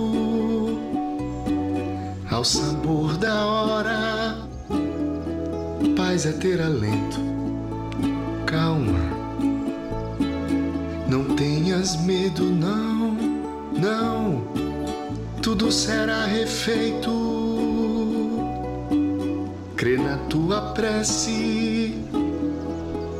[2.30, 4.38] ao sabor da hora.
[5.94, 7.20] Paz é ter alento
[11.36, 13.12] tenhas medo, não,
[13.78, 14.44] não,
[15.42, 17.10] tudo será refeito.
[19.76, 21.94] Crê na tua prece,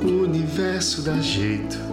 [0.03, 1.90] o universo dá jeito.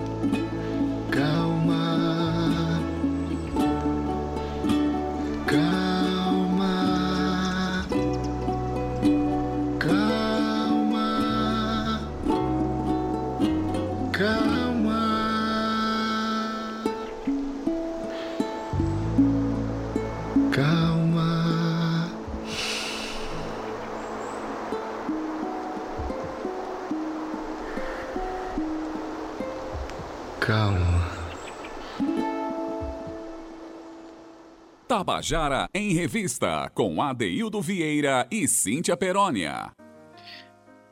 [34.87, 39.73] Tabajara em Revista, com Adeildo Vieira e Cíntia Perónia.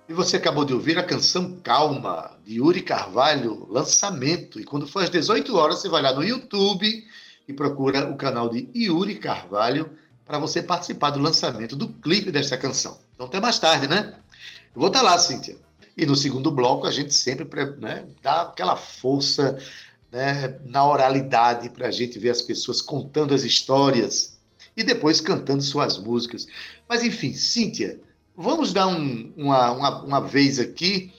[0.10, 4.60] E você acabou de ouvir a canção Calma, de Yuri Carvalho, lançamento.
[4.60, 7.08] E quando for às 18 horas, você vai lá no YouTube
[7.48, 9.90] e procura o canal de Yuri Carvalho
[10.26, 13.00] para você participar do lançamento do clipe desta canção.
[13.14, 14.16] Então até mais tarde, né?
[14.76, 15.56] Eu vou estar lá, Cíntia.
[15.98, 17.46] E no segundo bloco a gente sempre
[17.78, 19.58] né, dá aquela força
[20.12, 24.38] né, na oralidade, para a gente ver as pessoas contando as histórias
[24.76, 26.48] e depois cantando suas músicas.
[26.88, 28.00] Mas, enfim, Cíntia,
[28.36, 31.14] vamos dar um, uma, uma, uma vez aqui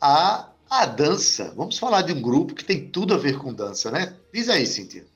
[0.00, 1.52] a, a dança.
[1.56, 4.14] Vamos falar de um grupo que tem tudo a ver com dança, né?
[4.32, 5.06] Diz aí, Cíntia.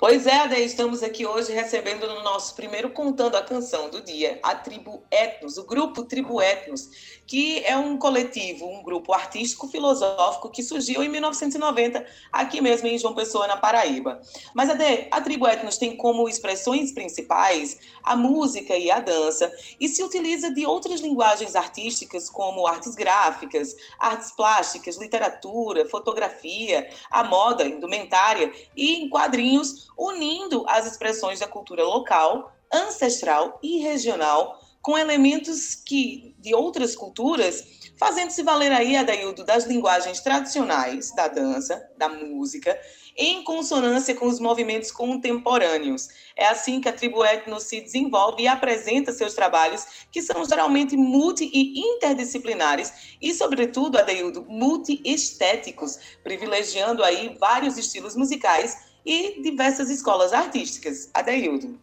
[0.00, 4.40] Pois é, Ade, estamos aqui hoje recebendo no nosso primeiro Contando a Canção do Dia,
[4.42, 10.62] a Tribo Etnos, o grupo Tribo Etnos, que é um coletivo, um grupo artístico-filosófico que
[10.62, 14.22] surgiu em 1990, aqui mesmo em João Pessoa, na Paraíba.
[14.54, 19.86] Mas, Ade, a Tribo Etnos tem como expressões principais a música e a dança, e
[19.86, 27.66] se utiliza de outras linguagens artísticas, como artes gráficas, artes plásticas, literatura, fotografia, a moda,
[27.66, 35.74] indumentária e em quadrinhos unindo as expressões da cultura local, ancestral e regional com elementos
[35.74, 37.62] que de outras culturas,
[37.98, 42.80] fazendo-se valer aí, Adaildo, das linguagens tradicionais da dança, da música,
[43.14, 46.08] em consonância com os movimentos contemporâneos.
[46.34, 50.96] É assim que a tribo etno se desenvolve e apresenta seus trabalhos, que são geralmente
[50.96, 60.32] multi e interdisciplinares e, sobretudo, Adaildo, multiestéticos, privilegiando aí vários estilos musicais e diversas escolas
[60.32, 61.10] artísticas.
[61.14, 61.78] Adeildo.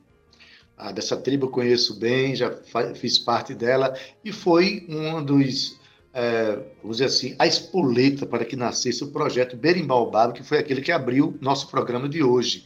[0.78, 2.56] Ah, dessa tribo conheço bem, já
[2.96, 5.78] fiz parte dela e foi um dos
[6.14, 10.82] é, vamos dizer assim, a espoleta para que nascesse o projeto Berimbau que foi aquele
[10.82, 12.66] que abriu nosso programa de hoje.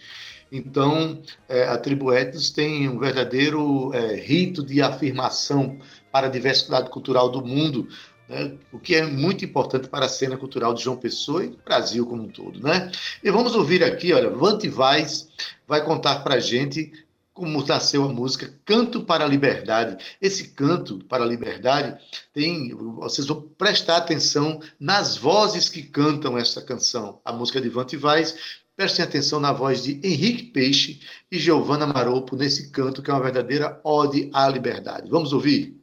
[0.49, 5.79] Então, é, a tribo Etnos tem um verdadeiro é, rito de afirmação
[6.11, 7.89] para a diversidade cultural do mundo,
[8.31, 8.53] né?
[8.71, 12.05] o que é muito importante para a cena cultural de João Pessoa e do Brasil
[12.05, 12.61] como um todo.
[12.61, 12.89] Né?
[13.21, 15.27] E vamos ouvir aqui, olha, Vante Vaz
[15.67, 16.91] vai contar para a gente
[17.33, 20.01] como nasceu a música Canto para a Liberdade.
[20.21, 21.99] Esse canto para a liberdade
[22.33, 27.19] tem, vocês vão prestar atenção nas vozes que cantam essa canção.
[27.25, 31.01] A música de Vante Vaz, prestem atenção na voz de Henrique Peixe
[31.31, 35.09] e Giovanna Maropo nesse canto que é uma verdadeira ode à liberdade.
[35.09, 35.77] Vamos ouvir?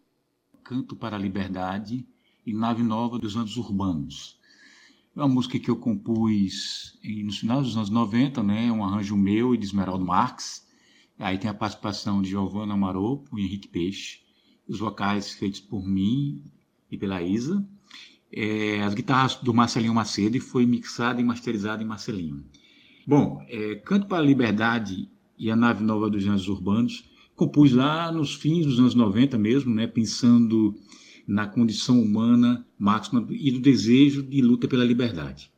[0.62, 2.06] Canto para a Liberdade
[2.48, 4.38] e Nave Nova dos Anos Urbanos.
[5.14, 8.70] É uma música que eu compus no final dos anos 90, né?
[8.70, 10.68] um arranjo meu e de Esmeraldo Marques
[11.18, 14.20] Aí tem a participação de Giovanna Maropo e Henrique Peixe,
[14.68, 16.40] os vocais feitos por mim
[16.90, 17.66] e pela Isa.
[18.32, 22.44] É, as guitarras do Marcelinho Macedo e foi mixada e masterizada em Marcelinho.
[23.06, 28.12] Bom, é, Canto para a Liberdade e a Nave Nova dos Anos Urbanos compus lá
[28.12, 30.76] nos fins dos anos 90 mesmo, né, pensando
[31.28, 35.52] na condição humana máxima e do desejo de luta pela liberdade.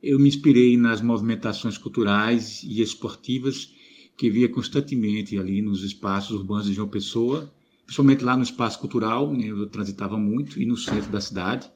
[0.00, 3.74] Eu me inspirei nas movimentações culturais e esportivas
[4.16, 7.52] que via constantemente ali nos espaços urbanos de João Pessoa,
[7.84, 11.68] principalmente lá no espaço cultural, né, eu transitava muito, e no centro da cidade,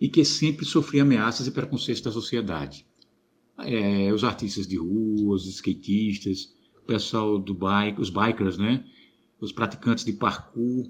[0.00, 2.86] e que sempre sofria ameaças e preconceitos da sociedade.
[3.58, 8.82] É, os artistas de rua, os skatistas, o pessoal do bike, os bikers, né,
[9.38, 10.88] os praticantes de parkour,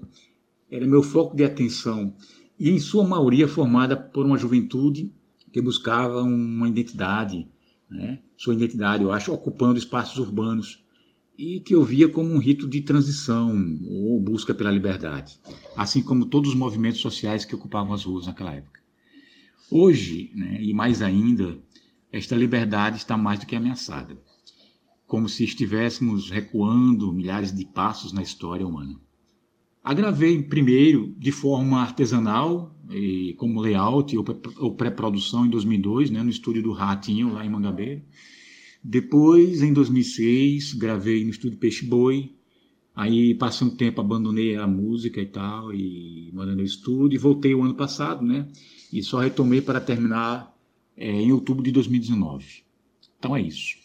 [0.69, 2.13] era meu foco de atenção,
[2.59, 5.13] e em sua maioria formada por uma juventude
[5.51, 7.47] que buscava uma identidade,
[7.89, 10.83] né, sua identidade, eu acho, ocupando espaços urbanos.
[11.37, 13.51] E que eu via como um rito de transição
[13.87, 15.39] ou busca pela liberdade,
[15.75, 18.81] assim como todos os movimentos sociais que ocupavam as ruas naquela época.
[19.69, 21.59] Hoje, né, e mais ainda,
[22.11, 24.19] esta liberdade está mais do que ameaçada,
[25.05, 28.99] como se estivéssemos recuando milhares de passos na história humana.
[29.87, 32.75] Agravei primeiro de forma artesanal,
[33.37, 34.17] como layout
[34.57, 38.03] ou pré-produção em 2002, né, no estúdio do Ratinho, lá em Mangabeira.
[38.83, 42.33] Depois, em 2006, gravei no estúdio Peixe Boi.
[42.93, 47.55] Aí, passei um tempo, abandonei a música e tal, e abandonei o estúdio, e voltei
[47.55, 48.45] o ano passado, né?
[48.91, 50.53] E só retomei para terminar
[50.97, 52.45] é, em outubro de 2019.
[53.17, 53.77] Então é isso.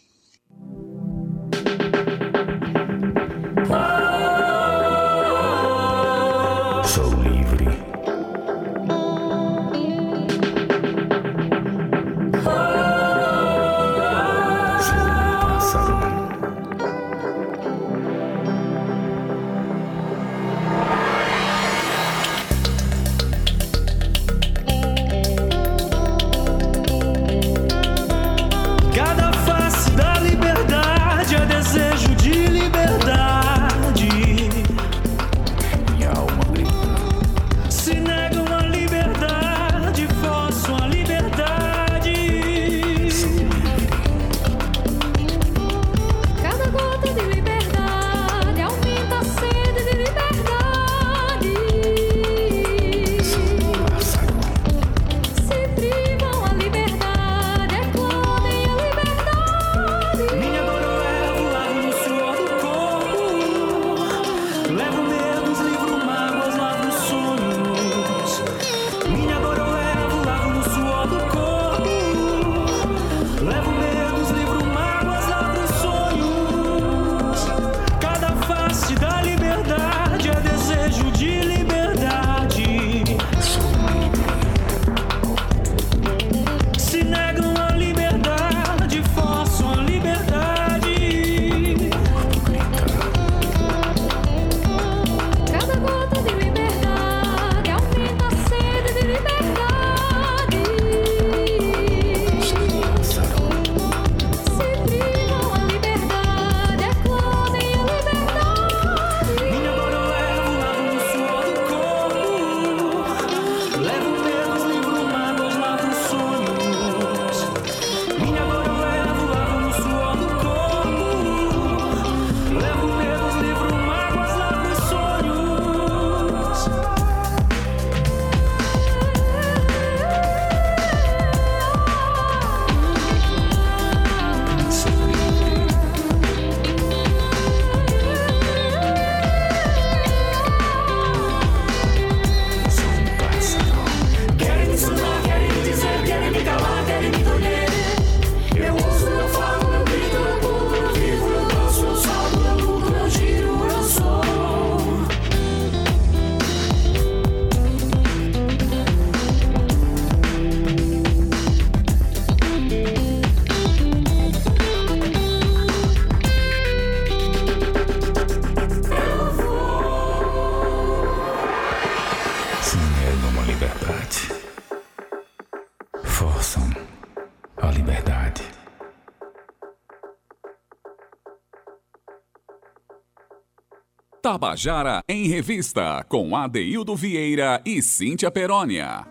[184.33, 189.05] Tabajara em Revista, com Adeildo Vieira e Cíntia Perónia.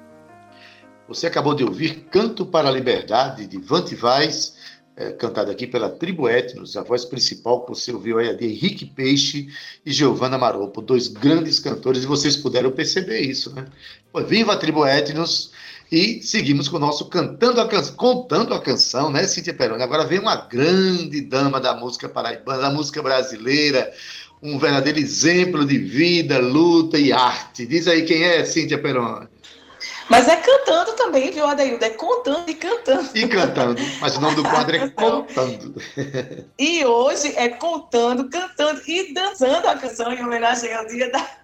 [1.06, 4.56] Você acabou de ouvir Canto para a Liberdade, de Vante Vaz,
[4.96, 6.76] é, cantado aqui pela Tribo Etnos.
[6.76, 9.46] A voz principal que você ouviu aí é de Henrique Peixe
[9.86, 13.66] e Giovanna Maropo, dois grandes cantores, e vocês puderam perceber isso, né?
[14.26, 15.52] Viva a Tribo Etnos!
[15.92, 19.82] E seguimos com o nosso Cantando a Canção, contando a canção, né, Cíntia Peroni?
[19.82, 23.92] Agora vem uma grande dama da música paraibana, da música brasileira,
[24.42, 27.64] um verdadeiro exemplo de vida, luta e arte.
[27.64, 29.28] Diz aí quem é, Cíntia Peroni.
[30.08, 31.84] Mas é cantando também, viu, Adaildo?
[31.84, 33.08] É contando e cantando.
[33.14, 33.80] E cantando.
[34.00, 35.74] Mas o nome do quadro é Contando.
[36.58, 41.42] E hoje é contando, cantando e dançando a canção em homenagem ao dia da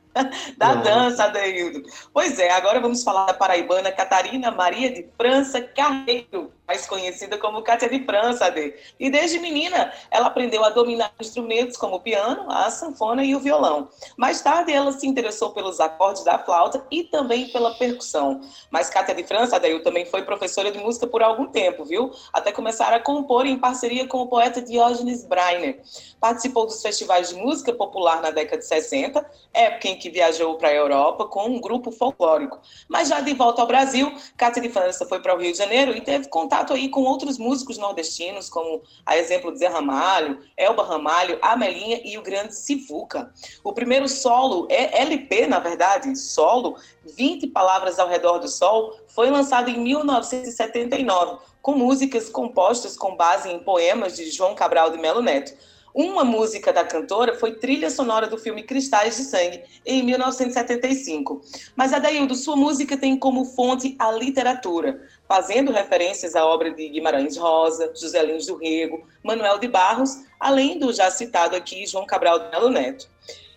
[0.57, 1.83] da dança, Adeildo.
[2.13, 7.63] Pois é, agora vamos falar da paraibana Catarina Maria de França Carreiro, mais conhecida como
[7.63, 8.75] Cátia de França, Ade.
[9.01, 13.41] E desde menina, ela aprendeu a dominar instrumentos como o piano, a sanfona e o
[13.41, 13.89] violão.
[14.19, 18.43] Mais tarde, ela se interessou pelos acordes da flauta e também pela percussão.
[18.71, 22.13] Mas Cátia de França, Adeildo, também foi professora de música por algum tempo, viu?
[22.35, 25.81] Até começar a compor em parceria com o poeta Diógenes Breiner.
[26.21, 30.69] Participou dos festivais de música popular na década de 60, época em que viajou para
[30.69, 32.61] a Europa com um grupo folclórico.
[32.87, 35.97] Mas já de volta ao Brasil, Cátia de França foi para o Rio de Janeiro
[35.97, 40.83] e teve contato aí com outros músicos nordestinos, como a exemplo de Zé Ramalho, Elba
[40.85, 43.33] Ramalho, Amelinha e o grande Sivuca.
[43.63, 49.31] O primeiro solo, é LP, na verdade, solo, 20 Palavras ao Redor do Sol, foi
[49.31, 55.23] lançado em 1979, com músicas compostas com base em poemas de João Cabral de Melo
[55.23, 55.53] Neto.
[55.99, 61.43] Uma música da cantora foi trilha sonora do filme Cristais de Sangue, em 1975.
[61.75, 67.37] Mas, Adaildo, sua música tem como fonte a literatura, fazendo referências à obra de Guimarães
[67.37, 72.39] Rosa, José Lins do Rego, Manuel de Barros, além do já citado aqui João Cabral
[72.39, 73.09] de Melo Neto.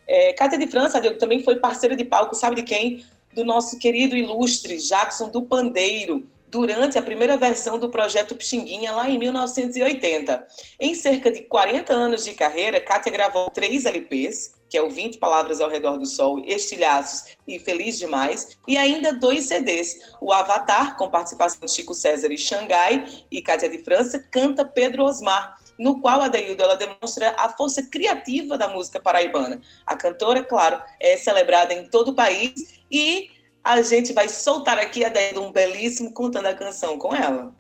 [0.07, 3.05] É, Cátia de França, Adaildo, também foi parceira de palco, sabe de quem?
[3.35, 9.09] Do nosso querido ilustre Jackson do Pandeiro, durante a primeira versão do projeto Pixinguinha, lá
[9.09, 10.45] em 1980.
[10.77, 15.17] Em cerca de 40 anos de carreira, Kátia gravou três LPs, que é o 20
[15.17, 20.97] Palavras ao Redor do Sol, Estilhaços e Feliz Demais, e ainda dois CDs, o Avatar,
[20.97, 26.01] com participação de Chico César e Xangai, e Kátia de França, canta Pedro Osmar, no
[26.01, 29.61] qual a Deildo ela demonstra a força criativa da música paraibana.
[29.85, 33.29] A cantora, claro, é celebrada em todo o país e
[33.63, 37.53] a gente vai soltar aqui a ideia de um belíssimo contando a canção com ela.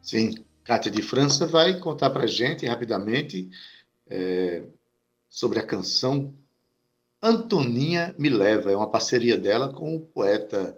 [0.00, 3.48] Sim, Kátia de França vai contar para a gente rapidamente
[4.08, 4.62] é,
[5.28, 6.34] sobre a canção
[7.22, 8.70] Antoninha Me Leva.
[8.70, 10.76] É uma parceria dela com o poeta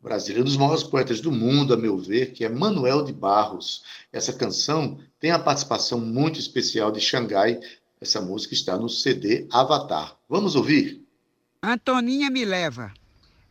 [0.00, 3.82] brasileiro, um dos maiores poetas do mundo, a meu ver, que é Manuel de Barros.
[4.12, 7.60] Essa canção tem a participação muito especial de Xangai.
[8.00, 10.16] Essa música está no CD Avatar.
[10.28, 11.04] Vamos ouvir?
[11.62, 12.92] Antoninha Me Leva.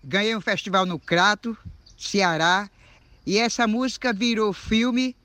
[0.04, 1.58] Ganhei um festival no Crato,
[1.98, 2.70] Ceará,
[3.26, 5.16] e essa música virou filme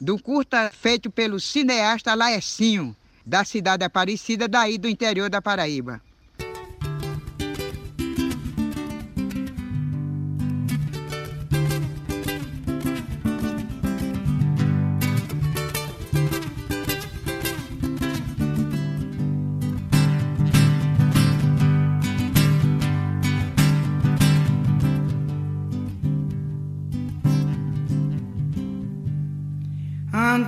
[0.00, 6.02] do curta feito pelo cineasta Laecinho, da cidade Aparecida, daí do interior da Paraíba.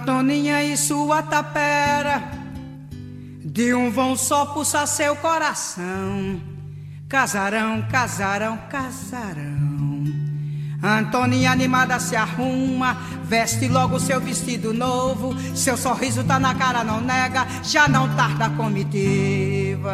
[0.06, 2.22] Antoninha e sua tapera,
[3.44, 6.40] de um vão só pulsa seu coração.
[7.08, 10.04] Casarão, casarão, casarão.
[10.80, 15.34] Antoninha animada se arruma, veste logo seu vestido novo.
[15.56, 19.90] Seu sorriso tá na cara, não nega, já não tarda a comitiva.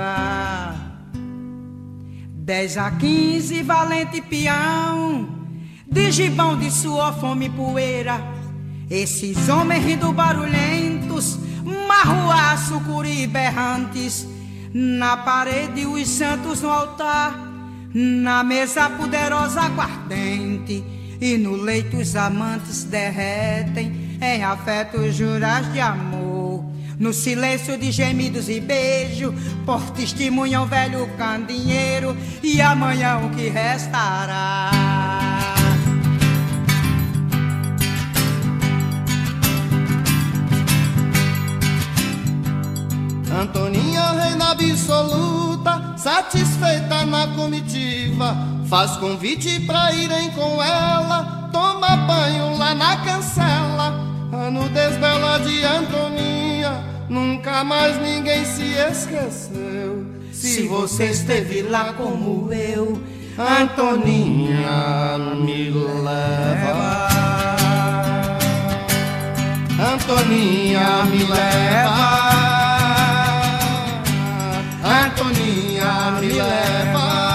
[2.29, 5.27] Dez a quinze, valente peão,
[5.91, 8.42] de gibão de sua fome e poeira
[8.93, 14.29] esses homens rindo barulhentos, marruaço, curi berrantes,
[14.75, 17.35] na parede os santos no altar,
[17.95, 20.85] na mesa poderosa aguardente,
[21.19, 26.63] e no leito os amantes derretem em afetos juras de amor.
[26.99, 29.35] No silêncio de gemidos e beijo,
[29.65, 35.02] por testemunham velho candinheiro, e amanhã o que restará.
[43.41, 48.37] Antoninha, reina absoluta, satisfeita na comitiva,
[48.69, 54.01] faz convite pra irem com ela, toma banho lá na cancela.
[54.33, 60.07] A nudez bela de Antoninha nunca mais ninguém se esqueceu.
[60.33, 63.01] Se você esteve lá como eu,
[63.39, 67.09] Antoninha me leva.
[69.79, 72.22] Antoninha me leva.
[75.05, 77.33] Antoninha me leva.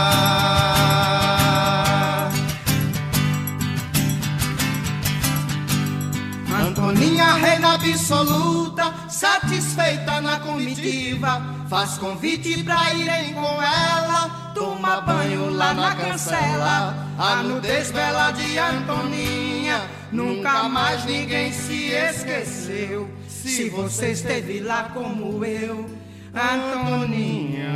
[6.62, 15.74] Antoninha, reina absoluta, satisfeita na comitiva, faz convite pra irem com ela, toma banho lá
[15.74, 23.10] na cancela, a nudez bela de Antoninha, nunca mais ninguém se esqueceu.
[23.28, 25.97] Se você esteve lá como eu,
[26.40, 27.74] Antoninha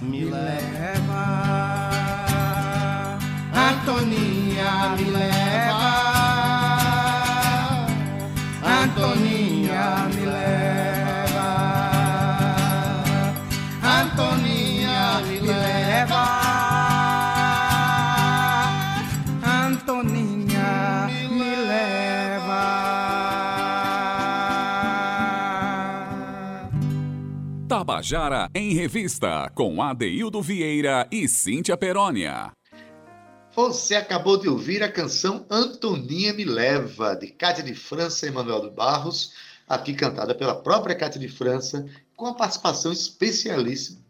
[0.00, 1.89] me leva.
[28.00, 32.50] Tabajara em Revista, com Adeildo Vieira e Cíntia Perónia.
[33.54, 38.62] Você acabou de ouvir a canção Antoninha Me Leva, de Cátia de França e Manuel
[38.62, 39.34] de Barros,
[39.68, 41.86] aqui cantada pela própria Cátia de França,
[42.16, 44.00] com a participação especialíssima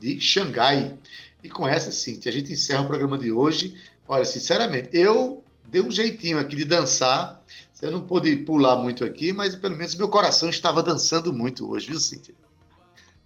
[0.00, 0.98] de Xangai.
[1.40, 3.76] E com essa, Cíntia, a gente encerra o programa de hoje.
[4.08, 7.40] Olha, sinceramente, eu dei um jeitinho aqui de dançar.
[7.72, 11.90] Você não pôde pular muito aqui, mas pelo menos meu coração estava dançando muito hoje,
[11.90, 12.34] viu, Cíntia?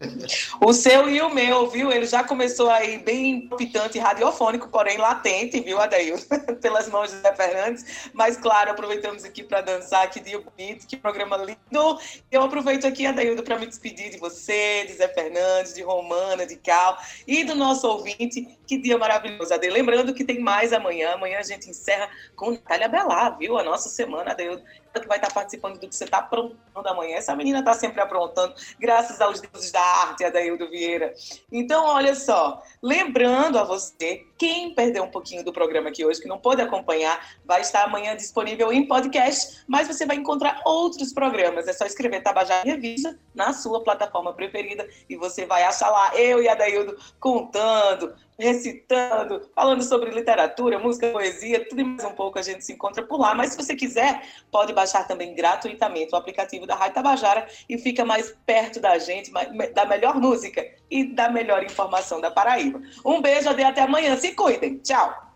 [0.65, 1.91] O seu e o meu, viu?
[1.91, 6.17] Ele já começou aí bem palpitante radiofônico, porém latente, viu, Adail?
[6.61, 8.11] Pelas mãos de Zé Fernandes.
[8.13, 10.09] Mas, claro, aproveitamos aqui para dançar.
[10.11, 11.99] Que dia bonito, que programa lindo.
[12.31, 16.57] Eu aproveito aqui, Adaildo, para me despedir de você, de Zé Fernandes, de Romana, de
[16.57, 18.59] Cal e do nosso ouvinte.
[18.67, 19.73] Que dia maravilhoso, Adail.
[19.73, 21.13] Lembrando que tem mais amanhã.
[21.13, 23.59] Amanhã a gente encerra com Natália Belar, viu?
[23.59, 24.63] A nossa semana, Adaildo
[24.99, 27.17] que vai estar participando do que você está aprontando amanhã.
[27.17, 31.13] Essa menina está sempre aprontando, graças aos deuses da arte, Adaildo Vieira.
[31.53, 36.29] Então, olha só, lembrando a você, quem perdeu um pouquinho do programa aqui hoje, que
[36.29, 41.69] não pôde acompanhar, vai estar amanhã disponível em podcast, mas você vai encontrar outros programas.
[41.69, 46.43] É só escrever Tabajara Revista na sua plataforma preferida e você vai achar lá eu
[46.43, 52.43] e Adaildo contando, recitando, falando sobre literatura, música, poesia, tudo e mais um pouco a
[52.43, 53.35] gente se encontra por lá.
[53.35, 58.05] Mas se você quiser, pode baixar também gratuitamente o aplicativo da Rádio Tabajara e fica
[58.05, 59.31] mais perto da gente,
[59.75, 62.81] da melhor música e da melhor informação da Paraíba.
[63.05, 64.17] Um beijo, até amanhã.
[64.17, 64.79] Se cuidem.
[64.79, 65.31] Tchau.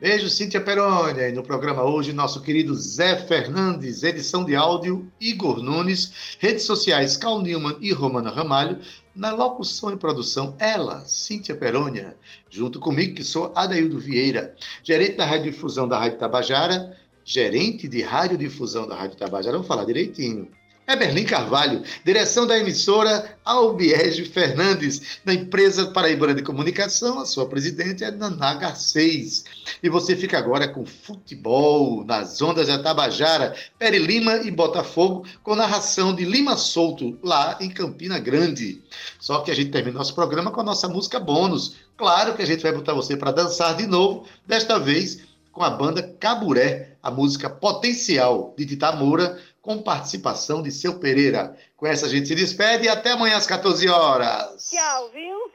[0.00, 1.28] Beijo, Cíntia Perônia.
[1.28, 7.16] E no programa hoje, nosso querido Zé Fernandes, edição de áudio, Igor Nunes, redes sociais
[7.16, 8.80] Cal Newman e Romana Ramalho,
[9.14, 12.16] na locução e produção, ela, Cíntia Perônia,
[12.50, 18.88] junto comigo, que sou Adaildo Vieira, gerente da Radiodifusão da Rádio Tabajara, gerente de Radiodifusão
[18.88, 20.48] da Rádio Tabajara, vamos falar direitinho.
[20.86, 27.48] É Berlim Carvalho, direção da emissora Albiege Fernandes, da empresa Paraibana de Comunicação, a sua
[27.48, 29.44] presidente é Nanaga 6.
[29.82, 35.56] E você fica agora com futebol nas ondas da Tabajara, Peri Lima e Botafogo, com
[35.56, 38.82] narração de Lima Solto, lá em Campina Grande.
[39.18, 41.76] Só que a gente termina nosso programa com a nossa música bônus.
[41.96, 45.20] Claro que a gente vai botar você para dançar de novo, desta vez
[45.50, 51.56] com a banda Caburé, a música Potencial de Tita Moura, com participação de Seu Pereira.
[51.74, 54.70] Com essa a gente se despede e até amanhã às 14 horas.
[54.70, 55.50] Tchau, viu?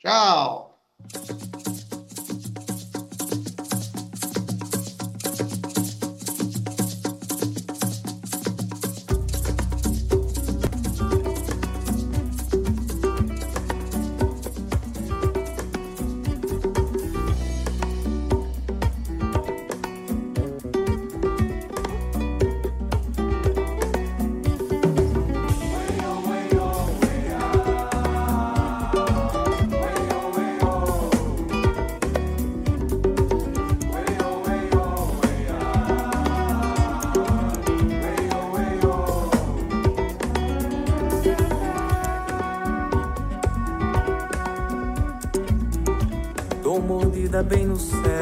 [0.00, 0.80] Tchau.
[47.50, 48.19] Bem no céu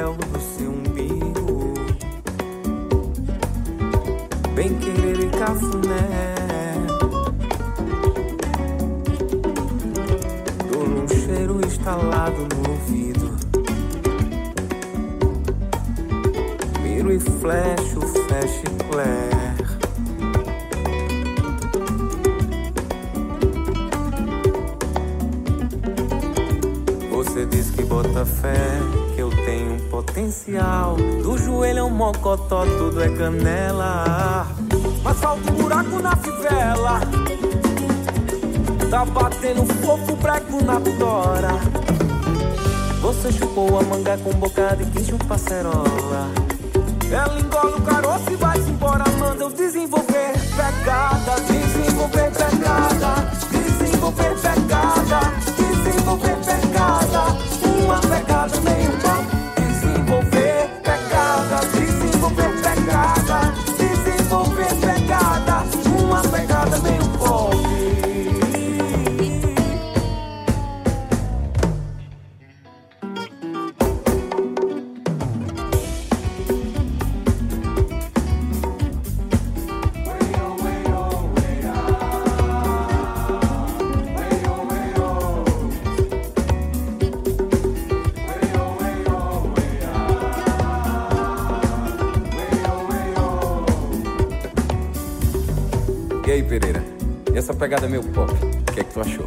[97.68, 98.32] pegada meio pop?
[98.32, 99.26] O que é que tu achou?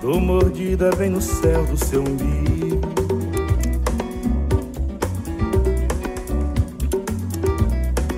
[0.00, 2.80] Dou mordida bem no céu do seu umbigo.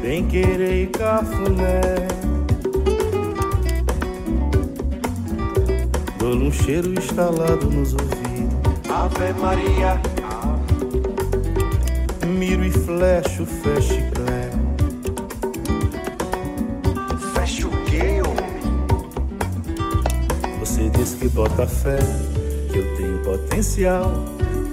[0.01, 1.81] Bem querer e cafuné.
[6.21, 8.15] Dou-lhe um cheiro instalado nos ouvidos.
[8.89, 10.01] Ave Maria.
[12.25, 14.04] Miro e flecho, fecho
[21.35, 21.99] bota fé,
[22.71, 24.13] que eu tenho potencial.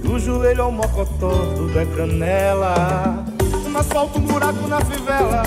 [0.03, 3.26] Do joelho ao mocotó, tudo é canela.
[3.72, 5.43] Mas falta um buraco na fivela.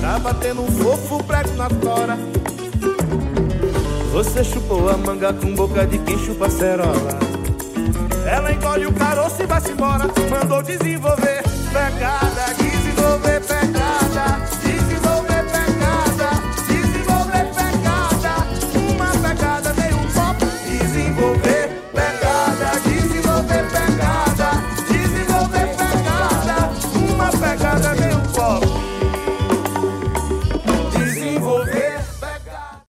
[0.00, 2.16] Tá batendo um fofo prego na tora.
[4.12, 7.18] Você chupou a manga com boca de quem chupa cerola.
[8.26, 10.06] Ela engole o caroço e vai-se embora.
[10.30, 11.42] Mandou desenvolver
[11.72, 12.71] pegada de